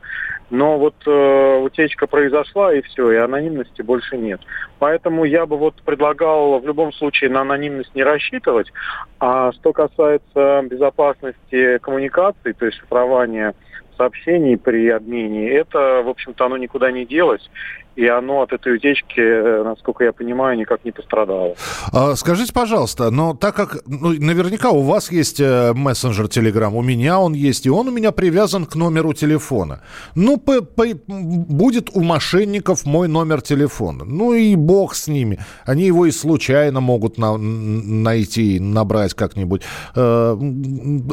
Но 0.50 0.78
вот 0.78 0.94
э, 1.06 1.58
утечка 1.62 2.06
произошла, 2.06 2.72
и 2.72 2.80
все, 2.82 3.12
и 3.12 3.16
анонимности 3.16 3.82
больше 3.82 4.16
нет. 4.16 4.40
Поэтому 4.78 5.24
я 5.24 5.44
бы 5.44 5.58
вот 5.58 5.74
предлагал 5.82 6.58
в 6.58 6.66
любом 6.66 6.92
случае 6.92 7.30
на 7.30 7.42
анонимность 7.42 7.94
не 7.94 8.02
рассчитывать. 8.02 8.72
А 9.20 9.52
что 9.52 9.72
касается 9.72 10.62
безопасности 10.62 11.78
коммуникаций, 11.78 12.54
то 12.54 12.66
есть 12.66 12.78
шифрования 12.78 13.54
сообщений 13.98 14.56
при 14.56 14.88
обмене, 14.88 15.50
это, 15.50 16.02
в 16.04 16.08
общем-то, 16.08 16.46
оно 16.46 16.56
никуда 16.56 16.90
не 16.90 17.04
делось 17.04 17.50
и 17.98 18.06
оно 18.06 18.42
от 18.42 18.52
этой 18.52 18.76
утечки, 18.76 19.20
э, 19.20 19.64
насколько 19.64 20.04
я 20.04 20.12
понимаю, 20.12 20.56
никак 20.56 20.84
не 20.84 20.92
пострадало. 20.92 21.56
А, 21.92 22.14
скажите, 22.14 22.52
пожалуйста, 22.52 23.10
но 23.10 23.34
так 23.34 23.56
как 23.56 23.78
ну, 23.86 24.10
наверняка 24.10 24.70
у 24.70 24.82
вас 24.82 25.10
есть 25.10 25.40
э, 25.40 25.72
мессенджер 25.74 26.26
Telegram, 26.26 26.72
у 26.72 26.82
меня 26.82 27.18
он 27.18 27.32
есть, 27.32 27.66
и 27.66 27.70
он 27.70 27.88
у 27.88 27.90
меня 27.90 28.12
привязан 28.12 28.66
к 28.66 28.76
номеру 28.76 29.14
телефона. 29.14 29.80
Ну, 30.14 30.36
по, 30.36 30.62
по, 30.62 30.84
будет 31.08 31.90
у 31.92 32.02
мошенников 32.02 32.86
мой 32.86 33.08
номер 33.08 33.40
телефона. 33.40 34.04
Ну 34.04 34.32
и 34.32 34.54
бог 34.54 34.94
с 34.94 35.08
ними. 35.08 35.40
Они 35.66 35.84
его 35.84 36.06
и 36.06 36.12
случайно 36.12 36.80
могут 36.80 37.18
на, 37.18 37.36
найти, 37.36 38.60
набрать 38.60 39.14
как-нибудь. 39.14 39.62
Э, 39.96 40.36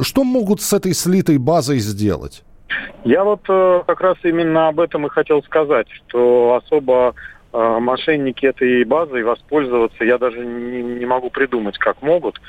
что 0.03 0.23
могут 0.23 0.61
с 0.61 0.71
этой 0.71 0.93
слитой 0.93 1.39
базой 1.39 1.79
сделать? 1.79 2.43
Я 3.03 3.23
вот 3.23 3.41
э, 3.47 3.83
как 3.85 4.01
раз 4.01 4.17
именно 4.23 4.67
об 4.67 4.79
этом 4.79 5.05
и 5.05 5.09
хотел 5.09 5.43
сказать, 5.43 5.87
что 5.91 6.59
особо 6.63 7.13
э, 7.53 7.77
мошенники 7.79 8.45
этой 8.45 8.83
базой 8.83 9.23
воспользоваться 9.23 10.03
я 10.03 10.17
даже 10.17 10.43
не, 10.43 10.81
не 10.81 11.05
могу 11.05 11.29
придумать, 11.29 11.77
как 11.77 12.01
могут, 12.01 12.41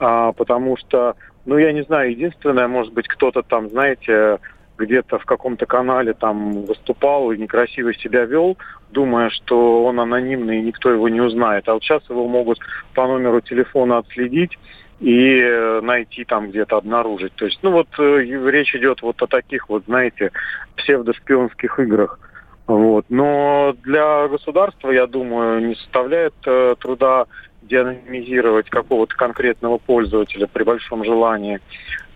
э, 0.00 0.32
потому 0.36 0.76
что, 0.76 1.16
ну 1.46 1.58
я 1.58 1.72
не 1.72 1.82
знаю, 1.82 2.10
единственное, 2.10 2.68
может 2.68 2.92
быть, 2.92 3.08
кто-то 3.08 3.42
там, 3.42 3.68
знаете, 3.70 4.38
где-то 4.78 5.18
в 5.18 5.24
каком-то 5.24 5.66
канале 5.66 6.14
там 6.14 6.62
выступал 6.62 7.30
и 7.32 7.38
некрасиво 7.38 7.94
себя 7.94 8.24
вел, 8.24 8.56
думая, 8.90 9.30
что 9.30 9.84
он 9.84 10.00
анонимный 10.00 10.58
и 10.58 10.62
никто 10.62 10.90
его 10.90 11.08
не 11.08 11.20
узнает. 11.20 11.68
А 11.68 11.74
вот 11.74 11.82
сейчас 11.82 12.02
его 12.08 12.26
могут 12.28 12.58
по 12.94 13.06
номеру 13.06 13.40
телефона 13.40 13.98
отследить 13.98 14.58
и 15.00 15.40
э, 15.40 15.80
найти 15.82 16.24
там 16.24 16.50
где-то 16.50 16.76
обнаружить. 16.76 17.34
То 17.34 17.46
есть, 17.46 17.58
ну 17.62 17.72
вот 17.72 17.88
э, 17.98 18.20
речь 18.20 18.74
идет 18.74 19.02
вот 19.02 19.20
о 19.22 19.26
таких 19.26 19.68
вот, 19.68 19.84
знаете, 19.86 20.30
псевдошпионских 20.76 21.78
играх. 21.80 22.18
Вот. 22.66 23.04
Но 23.08 23.76
для 23.82 24.28
государства, 24.28 24.90
я 24.90 25.06
думаю, 25.06 25.66
не 25.66 25.74
составляет 25.74 26.34
э, 26.46 26.74
труда 26.78 27.26
деанонимизировать 27.62 28.70
какого-то 28.70 29.14
конкретного 29.16 29.78
пользователя 29.78 30.46
при 30.46 30.62
большом 30.64 31.04
желании. 31.04 31.60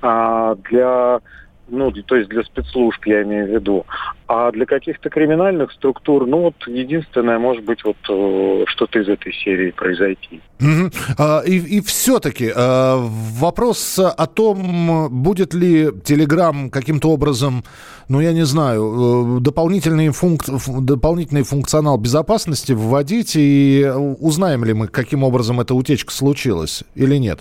А 0.01 0.55
для 0.71 1.21
ну, 1.70 1.90
то 1.90 2.16
есть 2.16 2.28
для 2.28 2.42
спецслужб 2.42 3.04
я 3.07 3.22
имею 3.22 3.46
в 3.46 3.50
виду, 3.50 3.87
а 4.26 4.50
для 4.52 4.66
каких-то 4.66 5.11
криминальных 5.11 5.72
структур, 5.72 6.26
ну, 6.26 6.42
вот 6.42 6.54
единственное, 6.66 7.38
может 7.38 7.64
быть, 7.64 7.83
вот 7.85 7.96
э, 8.09 8.64
что-то 8.66 8.98
из 8.98 9.09
этой 9.09 9.33
серии 9.33 9.70
произойти. 9.70 10.40
Угу. 10.61 10.90
А, 11.18 11.40
и, 11.40 11.57
и 11.57 11.81
все-таки 11.81 12.50
а, 12.54 12.96
вопрос 12.98 13.98
о 13.98 14.26
том, 14.26 15.09
будет 15.11 15.54
ли 15.54 15.87
Telegram 15.87 16.70
каким-то 16.70 17.11
образом, 17.11 17.64
ну, 18.09 18.20
я 18.20 18.33
не 18.33 18.44
знаю, 18.44 19.38
э, 19.38 19.40
дополнительный, 19.40 20.11
функ... 20.11 20.42
дополнительный 20.81 21.42
функционал 21.42 21.98
безопасности 21.98 22.72
вводить, 22.72 23.33
и 23.37 23.90
узнаем 24.20 24.64
ли 24.64 24.72
мы, 24.72 24.88
каким 24.88 25.22
образом 25.22 25.61
эта 25.61 25.74
утечка 25.74 26.12
случилась 26.12 26.85
или 26.94 27.16
нет? 27.16 27.40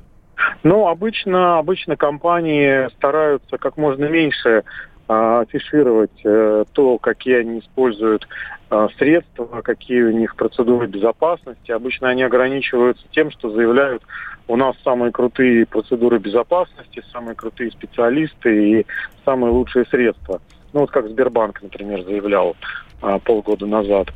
Ну, 0.63 0.87
обычно, 0.87 1.59
обычно 1.59 1.95
компании 1.95 2.89
стараются 2.95 3.57
как 3.57 3.77
можно 3.77 4.05
меньше 4.05 4.63
а, 5.07 5.41
афишировать 5.41 6.19
э, 6.25 6.65
то, 6.73 6.97
какие 6.97 7.37
они 7.37 7.59
используют 7.59 8.27
а, 8.69 8.89
средства, 8.97 9.61
какие 9.61 10.01
у 10.01 10.11
них 10.11 10.35
процедуры 10.35 10.87
безопасности. 10.87 11.71
Обычно 11.71 12.09
они 12.09 12.23
ограничиваются 12.23 13.05
тем, 13.11 13.31
что 13.31 13.49
заявляют, 13.49 14.03
у 14.49 14.57
нас 14.57 14.75
самые 14.83 15.11
крутые 15.11 15.65
процедуры 15.65 16.19
безопасности, 16.19 17.03
самые 17.13 17.35
крутые 17.35 17.71
специалисты 17.71 18.79
и 18.79 18.85
самые 19.23 19.51
лучшие 19.51 19.85
средства. 19.85 20.41
Ну 20.73 20.81
вот 20.81 20.91
как 20.91 21.07
Сбербанк, 21.07 21.61
например, 21.61 22.03
заявлял 22.03 22.57
а, 23.01 23.19
полгода 23.19 23.65
назад. 23.65 24.09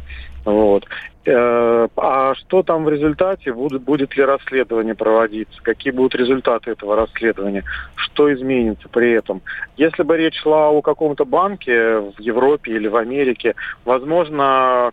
Вот. 0.46 0.86
Э, 1.24 1.88
а 1.98 2.34
что 2.34 2.64
там 2.64 2.84
в 2.84 2.90
результате? 2.90 3.54
Будет, 3.54 3.84
будет 3.84 4.18
ли 4.18 4.24
расследование 4.24 4.96
проводиться? 4.96 5.62
Какие 5.62 5.94
будут 5.94 6.16
результаты 6.16 6.72
этого 6.72 6.96
расследования? 6.96 7.64
Что 7.96 8.34
изменится 8.34 8.90
при 8.90 9.12
этом? 9.12 9.42
Если 9.78 10.02
бы 10.02 10.18
речь 10.18 10.40
шла 10.42 10.70
о 10.70 10.82
каком-то 10.82 11.26
банке 11.26 12.00
в 12.00 12.20
Европе 12.20 12.72
или 12.72 12.88
в 12.88 12.96
Америке, 12.96 13.54
возможно, 13.86 14.92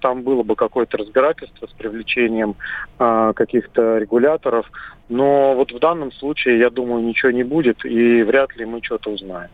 там 0.00 0.22
было 0.22 0.44
бы 0.44 0.54
какое-то 0.54 0.98
разбирательство 0.98 1.66
с 1.66 1.70
привлечением 1.70 2.54
а, 2.98 3.32
каких-то 3.32 3.98
регуляторов. 3.98 4.70
Но 5.08 5.54
вот 5.54 5.72
в 5.72 5.78
данном 5.80 6.12
случае, 6.12 6.60
я 6.60 6.70
думаю, 6.70 7.04
ничего 7.04 7.32
не 7.32 7.42
будет, 7.42 7.84
и 7.84 8.22
вряд 8.22 8.56
ли 8.56 8.64
мы 8.64 8.80
что-то 8.82 9.10
узнаем. 9.10 9.50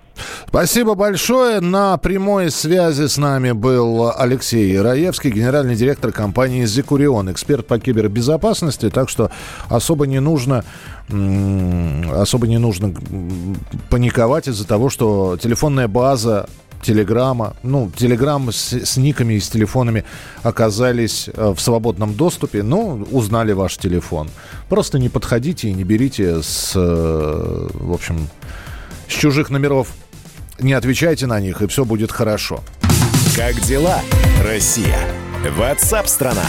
Спасибо 0.48 0.94
большое. 0.94 1.60
На 1.60 1.96
прямой 1.96 2.50
связи 2.50 3.06
с 3.06 3.18
нами 3.18 3.52
был 3.52 4.12
Алексей 4.16 4.80
Раевский, 4.80 5.30
генеральный 5.30 5.76
директор 5.76 6.12
компании 6.12 6.64
«Зикурион», 6.64 7.30
эксперт 7.30 7.66
по 7.66 7.78
кибербезопасности, 7.78 8.90
так 8.90 9.08
что 9.08 9.30
особо 9.68 10.06
не 10.06 10.20
нужно 10.20 10.64
особо 12.12 12.46
не 12.46 12.58
нужно 12.58 12.94
паниковать 13.88 14.46
из-за 14.46 14.64
того, 14.64 14.90
что 14.90 15.36
телефонная 15.40 15.88
база 15.88 16.46
Телеграма, 16.82 17.56
ну, 17.62 17.90
Телеграм 17.94 18.50
с, 18.50 18.72
с 18.72 18.96
никами 18.96 19.34
и 19.34 19.40
с 19.40 19.48
телефонами 19.50 20.04
оказались 20.42 21.28
э, 21.28 21.52
в 21.54 21.60
свободном 21.60 22.14
доступе, 22.14 22.62
ну, 22.62 23.06
узнали 23.10 23.52
ваш 23.52 23.76
телефон. 23.76 24.30
Просто 24.70 24.98
не 24.98 25.10
подходите 25.10 25.68
и 25.68 25.74
не 25.74 25.84
берите 25.84 26.42
с, 26.42 26.72
э, 26.74 27.68
в 27.74 27.92
общем, 27.92 28.28
с 29.08 29.12
чужих 29.12 29.50
номеров 29.50 29.88
не 30.62 30.72
отвечайте 30.72 31.26
на 31.26 31.40
них, 31.40 31.62
и 31.62 31.66
все 31.66 31.84
будет 31.84 32.12
хорошо. 32.12 32.62
Как 33.36 33.60
дела, 33.60 34.00
Россия? 34.44 34.98
Ватсап-страна! 35.56 36.46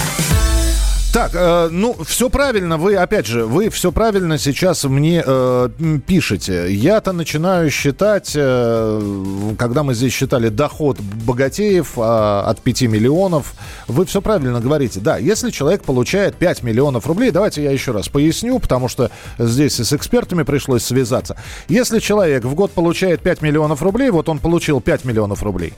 Так, 1.13 1.31
э, 1.33 1.67
ну, 1.69 1.93
все 2.05 2.29
правильно. 2.29 2.77
Вы, 2.77 2.95
опять 2.95 3.25
же, 3.25 3.45
вы 3.45 3.69
все 3.69 3.91
правильно 3.91 4.37
сейчас 4.37 4.85
мне 4.85 5.21
э, 5.25 5.69
пишете. 6.07 6.73
Я-то 6.73 7.11
начинаю 7.11 7.69
считать, 7.69 8.31
э, 8.33 9.53
когда 9.57 9.83
мы 9.83 9.93
здесь 9.93 10.13
считали 10.13 10.47
доход 10.47 11.01
богатеев 11.01 11.97
э, 11.97 12.01
от 12.01 12.61
5 12.61 12.83
миллионов, 12.83 13.55
вы 13.89 14.05
все 14.05 14.21
правильно 14.21 14.61
говорите. 14.61 15.01
Да, 15.01 15.17
если 15.17 15.49
человек 15.49 15.83
получает 15.83 16.35
5 16.35 16.63
миллионов 16.63 17.05
рублей, 17.07 17.31
давайте 17.31 17.61
я 17.61 17.71
еще 17.71 17.91
раз 17.91 18.07
поясню, 18.07 18.59
потому 18.59 18.87
что 18.87 19.11
здесь 19.37 19.81
с 19.81 19.91
экспертами 19.91 20.43
пришлось 20.43 20.85
связаться. 20.85 21.35
Если 21.67 21.99
человек 21.99 22.45
в 22.45 22.55
год 22.55 22.71
получает 22.71 23.19
5 23.19 23.41
миллионов 23.41 23.81
рублей, 23.81 24.11
вот 24.11 24.29
он 24.29 24.39
получил 24.39 24.79
5 24.79 25.03
миллионов 25.03 25.43
рублей, 25.43 25.73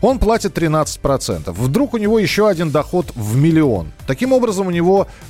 он 0.00 0.18
платит 0.18 0.56
13%. 0.56 1.52
Вдруг 1.52 1.92
у 1.92 1.98
него 1.98 2.18
еще 2.18 2.48
один 2.48 2.70
доход 2.70 3.12
в 3.14 3.36
миллион. 3.36 3.92
Таким 4.06 4.32
образом, 4.32 4.68
у 4.68 4.70
него 4.70 4.77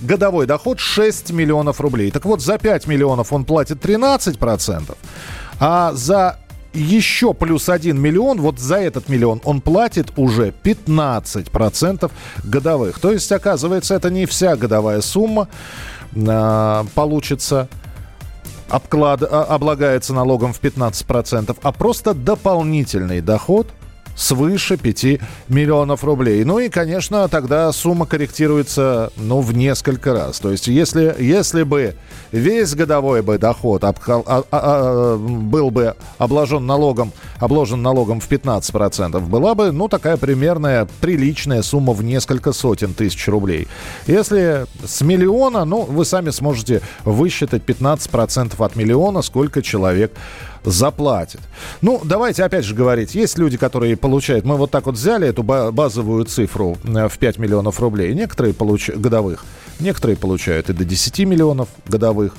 годовой 0.00 0.46
доход 0.46 0.78
6 0.80 1.30
миллионов 1.30 1.80
рублей. 1.80 2.10
Так 2.10 2.24
вот, 2.24 2.40
за 2.40 2.58
5 2.58 2.86
миллионов 2.86 3.32
он 3.32 3.44
платит 3.44 3.84
13%, 3.84 4.96
а 5.60 5.92
за 5.92 6.38
еще 6.74 7.34
плюс 7.34 7.68
1 7.68 7.98
миллион, 8.00 8.40
вот 8.40 8.58
за 8.58 8.76
этот 8.76 9.08
миллион 9.08 9.40
он 9.44 9.60
платит 9.60 10.12
уже 10.16 10.52
15% 10.62 12.10
годовых. 12.44 12.98
То 12.98 13.12
есть, 13.12 13.30
оказывается, 13.32 13.94
это 13.94 14.10
не 14.10 14.26
вся 14.26 14.56
годовая 14.56 15.00
сумма 15.00 15.48
э, 16.14 16.84
получится 16.94 17.68
обклад, 18.68 19.22
а, 19.22 19.44
облагается 19.44 20.12
налогом 20.12 20.52
в 20.52 20.60
15%, 20.60 21.56
а 21.62 21.72
просто 21.72 22.14
дополнительный 22.14 23.20
доход 23.20 23.68
свыше 24.18 24.76
5 24.76 25.20
миллионов 25.48 26.04
рублей. 26.04 26.44
Ну 26.44 26.58
и, 26.58 26.68
конечно, 26.68 27.28
тогда 27.28 27.70
сумма 27.72 28.04
корректируется, 28.04 29.12
ну, 29.16 29.40
в 29.40 29.56
несколько 29.56 30.12
раз. 30.12 30.40
То 30.40 30.50
есть, 30.50 30.66
если, 30.66 31.14
если 31.18 31.62
бы 31.62 31.94
весь 32.32 32.74
годовой 32.74 33.22
бы 33.22 33.38
доход 33.38 33.84
обхал, 33.84 34.24
а, 34.26 34.42
а, 34.42 34.44
а, 34.50 35.16
был 35.16 35.70
бы 35.70 35.94
обложен 36.18 36.66
налогом, 36.66 37.12
обложен 37.38 37.80
налогом 37.80 38.20
в 38.20 38.28
15%, 38.28 39.20
была 39.20 39.54
бы, 39.54 39.70
ну, 39.70 39.88
такая 39.88 40.16
примерная 40.16 40.88
приличная 41.00 41.62
сумма 41.62 41.92
в 41.92 42.02
несколько 42.02 42.52
сотен 42.52 42.94
тысяч 42.94 43.28
рублей. 43.28 43.68
Если 44.08 44.66
с 44.84 45.00
миллиона, 45.00 45.64
ну, 45.64 45.82
вы 45.82 46.04
сами 46.04 46.30
сможете 46.30 46.82
высчитать 47.04 47.62
15% 47.62 48.64
от 48.64 48.74
миллиона, 48.74 49.22
сколько 49.22 49.62
человек 49.62 50.12
заплатит. 50.64 51.40
Ну, 51.80 52.00
давайте 52.04 52.44
опять 52.44 52.64
же 52.64 52.74
говорить, 52.74 53.14
есть 53.14 53.38
люди, 53.38 53.56
которые 53.56 53.96
получают, 53.96 54.44
мы 54.44 54.56
вот 54.56 54.70
так 54.70 54.86
вот 54.86 54.94
взяли 54.94 55.28
эту 55.28 55.42
базовую 55.42 56.24
цифру 56.24 56.76
э, 56.84 57.08
в 57.08 57.18
5 57.18 57.38
миллионов 57.38 57.80
рублей, 57.80 58.14
некоторые 58.14 58.54
получают 58.54 59.00
годовых, 59.00 59.44
некоторые 59.80 60.16
получают 60.16 60.70
и 60.70 60.72
до 60.72 60.84
10 60.84 61.20
миллионов 61.20 61.68
годовых, 61.86 62.34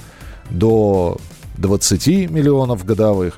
до 0.50 1.18
20 1.58 2.30
миллионов 2.30 2.86
годовых. 2.86 3.38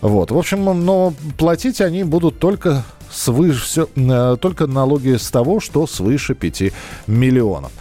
Вот, 0.00 0.30
в 0.30 0.38
общем, 0.38 0.84
но 0.84 1.14
платить 1.38 1.80
они 1.80 2.04
будут 2.04 2.38
только 2.38 2.84
свыше, 3.10 3.64
все, 3.64 3.88
э, 3.96 4.36
только 4.40 4.66
налоги 4.66 5.16
с 5.16 5.30
того, 5.30 5.60
что 5.60 5.86
свыше 5.86 6.34
5 6.34 6.72
миллионов. 7.06 7.72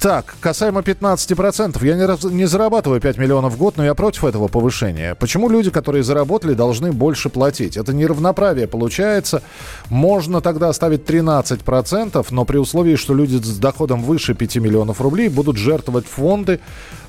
Так, 0.00 0.36
касаемо 0.40 0.80
15%, 0.80 1.86
я 1.86 1.94
не, 1.94 2.34
не 2.34 2.46
зарабатываю 2.46 3.02
5 3.02 3.18
миллионов 3.18 3.52
в 3.52 3.58
год, 3.58 3.76
но 3.76 3.84
я 3.84 3.94
против 3.94 4.24
этого 4.24 4.48
повышения. 4.48 5.14
Почему 5.14 5.50
люди, 5.50 5.70
которые 5.70 6.02
заработали, 6.02 6.54
должны 6.54 6.90
больше 6.90 7.28
платить? 7.28 7.76
Это 7.76 7.92
неравноправие 7.92 8.66
получается. 8.66 9.42
Можно 9.90 10.40
тогда 10.40 10.70
оставить 10.70 11.02
13%, 11.02 12.26
но 12.30 12.44
при 12.46 12.56
условии, 12.56 12.96
что 12.96 13.12
люди 13.12 13.36
с 13.36 13.58
доходом 13.58 14.02
выше 14.02 14.32
5 14.32 14.56
миллионов 14.56 15.02
рублей 15.02 15.28
будут 15.28 15.58
жертвовать 15.58 16.06
фонды, 16.06 16.60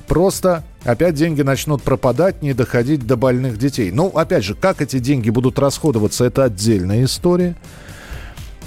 просто 0.06 0.62
опять 0.84 1.14
деньги 1.14 1.40
начнут 1.40 1.82
пропадать, 1.82 2.42
не 2.42 2.52
доходить 2.52 3.06
до 3.06 3.16
больных 3.16 3.56
детей. 3.56 3.90
Ну, 3.90 4.08
опять 4.08 4.44
же, 4.44 4.54
как 4.54 4.82
эти 4.82 4.98
деньги 4.98 5.30
будут 5.30 5.58
расходоваться, 5.58 6.26
это 6.26 6.44
отдельная 6.44 7.04
история. 7.04 7.56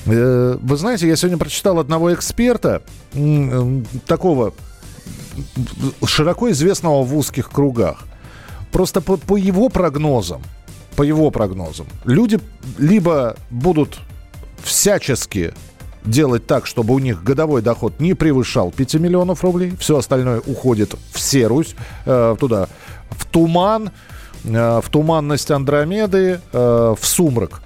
Э, 0.05 0.57
вы 0.59 0.77
знаете, 0.77 1.07
я 1.07 1.15
сегодня 1.15 1.37
прочитал 1.37 1.79
одного 1.79 2.13
эксперта, 2.13 2.81
такого 4.05 4.53
широко 6.05 6.49
известного 6.51 7.03
в 7.03 7.15
узких 7.15 7.49
кругах. 7.49 7.99
Просто 8.71 9.01
по, 9.01 9.17
по 9.17 9.37
его 9.37 9.69
прогнозам, 9.69 10.41
по 10.95 11.03
его 11.03 11.31
прогнозам, 11.31 11.87
люди 12.03 12.39
либо 12.77 13.35
будут 13.49 13.99
всячески 14.63 15.53
делать 16.03 16.45
так, 16.45 16.65
чтобы 16.65 16.93
у 16.93 16.99
них 16.99 17.23
годовой 17.23 17.61
доход 17.61 17.99
не 17.99 18.13
превышал 18.13 18.71
5 18.71 18.95
миллионов 18.95 19.43
рублей, 19.43 19.73
все 19.79 19.97
остальное 19.97 20.41
уходит 20.45 20.95
в 21.11 21.19
серусь, 21.19 21.75
э, 22.05 22.35
туда, 22.39 22.67
в 23.09 23.25
туман, 23.25 23.91
э, 24.43 24.81
в 24.83 24.89
туманность 24.89 25.49
Андромеды, 25.51 26.41
э, 26.51 26.95
в 26.99 27.05
сумрак. 27.05 27.61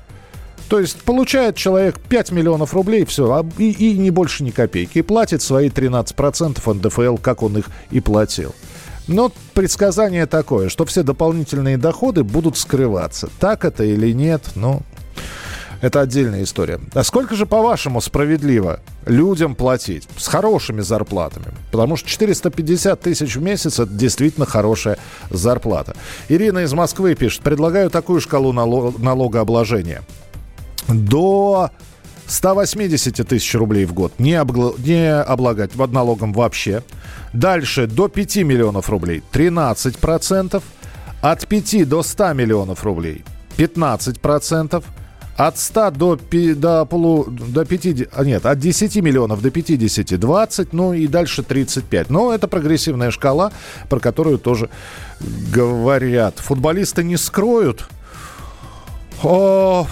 То 0.69 0.79
есть 0.79 1.01
получает 1.01 1.55
человек 1.55 1.99
5 1.99 2.32
миллионов 2.32 2.75
рублей, 2.75 3.03
все, 3.03 3.32
а, 3.32 3.45
и, 3.58 3.71
и 3.71 3.97
не 3.97 4.12
больше 4.12 4.43
ни 4.43 4.51
копейки. 4.51 4.99
И 4.99 5.01
платит 5.01 5.41
свои 5.41 5.69
13% 5.69 6.73
НДФЛ, 6.73 7.17
как 7.17 7.41
он 7.41 7.58
их 7.58 7.65
и 7.89 7.99
платил. 7.99 8.53
Но 9.08 9.32
предсказание 9.55 10.27
такое, 10.27 10.69
что 10.69 10.86
все 10.86 11.01
дополнительные 11.01 11.77
доходы 11.77 12.23
будут 12.23 12.55
скрываться. 12.55 13.29
Так 13.39 13.65
это 13.65 13.84
или 13.84 14.12
нет, 14.12 14.43
ну, 14.55 14.84
Это 15.82 16.01
отдельная 16.01 16.43
история. 16.43 16.79
А 16.93 17.03
сколько 17.03 17.36
же, 17.36 17.45
по-вашему, 17.45 18.01
справедливо 18.01 18.82
людям 19.05 19.55
платить 19.55 20.08
с 20.17 20.27
хорошими 20.27 20.82
зарплатами? 20.82 21.47
Потому 21.71 21.95
что 21.95 22.08
450 22.08 22.99
тысяч 22.99 23.38
в 23.38 23.41
месяц– 23.41 23.79
это 23.79 23.91
действительно 23.91 24.45
хорошая 24.45 24.99
зарплата. 25.32 25.95
Ирина 26.27 26.60
из 26.60 26.73
Москвы 26.73 27.15
пишет, 27.15 27.41
предлагаю 27.41 27.89
такую 27.89 28.19
шкалу 28.19 28.51
налогообложения. 28.51 30.03
До 30.89 31.71
180 32.27 33.27
тысяч 33.27 33.56
рублей 33.56 33.85
в 33.85 33.94
год 33.94 34.13
не, 34.19 34.33
обгла- 34.33 34.75
не 34.79 35.13
облагать 35.13 35.75
налогом 35.75 36.33
вообще. 36.33 36.83
Дальше 37.33 37.87
до 37.87 38.08
5 38.08 38.37
миллионов 38.37 38.90
рублей 38.90 39.23
13%. 39.31 40.62
От 41.21 41.48
5 41.48 41.87
до 41.87 42.04
100 42.04 42.33
миллионов 42.33 42.83
рублей 42.83 43.23
15%. 43.58 44.83
От 45.37 45.58
100 45.58 45.92
до, 45.92 46.19
до, 46.56 46.85
полу, 46.85 47.25
до 47.29 47.63
50, 47.63 48.10
а 48.12 48.25
нет, 48.25 48.46
от 48.46 48.60
10 48.60 48.98
миллионов 48.98 49.42
до 49.42 49.50
50 49.52 50.19
20, 50.19 50.73
ну 50.73 50.92
и 50.92 51.08
дальше 51.08 51.44
35. 51.44 52.10
Но 52.10 52.33
это 52.33 52.50
прогрессивная 52.50 53.10
шкала, 53.10 53.54
про 53.87 54.02
которую 54.02 54.37
тоже 54.37 54.69
говорят. 55.21 56.40
Футболисты 56.40 57.06
не 57.06 57.15
скроют. 57.15 57.87
О, 59.23 59.87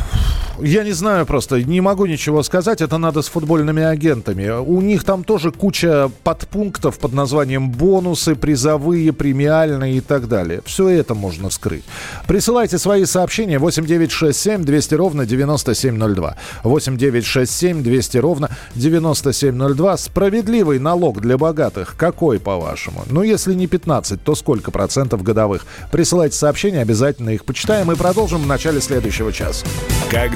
я 0.61 0.83
не 0.83 0.91
знаю 0.93 1.25
просто, 1.25 1.61
не 1.61 1.81
могу 1.81 2.05
ничего 2.05 2.43
сказать. 2.43 2.81
Это 2.81 2.97
надо 2.97 3.21
с 3.21 3.27
футбольными 3.27 3.83
агентами. 3.83 4.49
У 4.49 4.81
них 4.81 5.03
там 5.03 5.23
тоже 5.23 5.51
куча 5.51 6.09
подпунктов 6.23 6.99
под 6.99 7.13
названием 7.13 7.69
бонусы, 7.69 8.35
призовые, 8.35 9.13
премиальные 9.13 9.97
и 9.97 10.01
так 10.01 10.27
далее. 10.27 10.61
Все 10.65 10.87
это 10.89 11.15
можно 11.15 11.49
скрыть. 11.49 11.83
Присылайте 12.27 12.77
свои 12.77 13.05
сообщения 13.05 13.59
8967 13.59 14.63
200 14.63 14.95
ровно 14.95 15.25
9702. 15.25 16.35
8967 16.63 17.83
200 17.83 18.17
ровно 18.17 18.49
9702. 18.75 19.97
Справедливый 19.97 20.79
налог 20.79 21.21
для 21.21 21.37
богатых 21.37 21.95
какой, 21.97 22.39
по-вашему? 22.39 23.03
Ну, 23.07 23.23
если 23.23 23.53
не 23.53 23.67
15, 23.67 24.23
то 24.23 24.35
сколько 24.35 24.71
процентов 24.71 25.23
годовых? 25.23 25.65
Присылайте 25.91 26.37
сообщения, 26.37 26.81
обязательно 26.81 27.31
их 27.31 27.45
почитаем 27.45 27.91
и 27.91 27.95
продолжим 27.95 28.41
в 28.43 28.47
начале 28.47 28.81
следующего 28.81 29.33
часа. 29.33 29.65
Как 30.09 30.35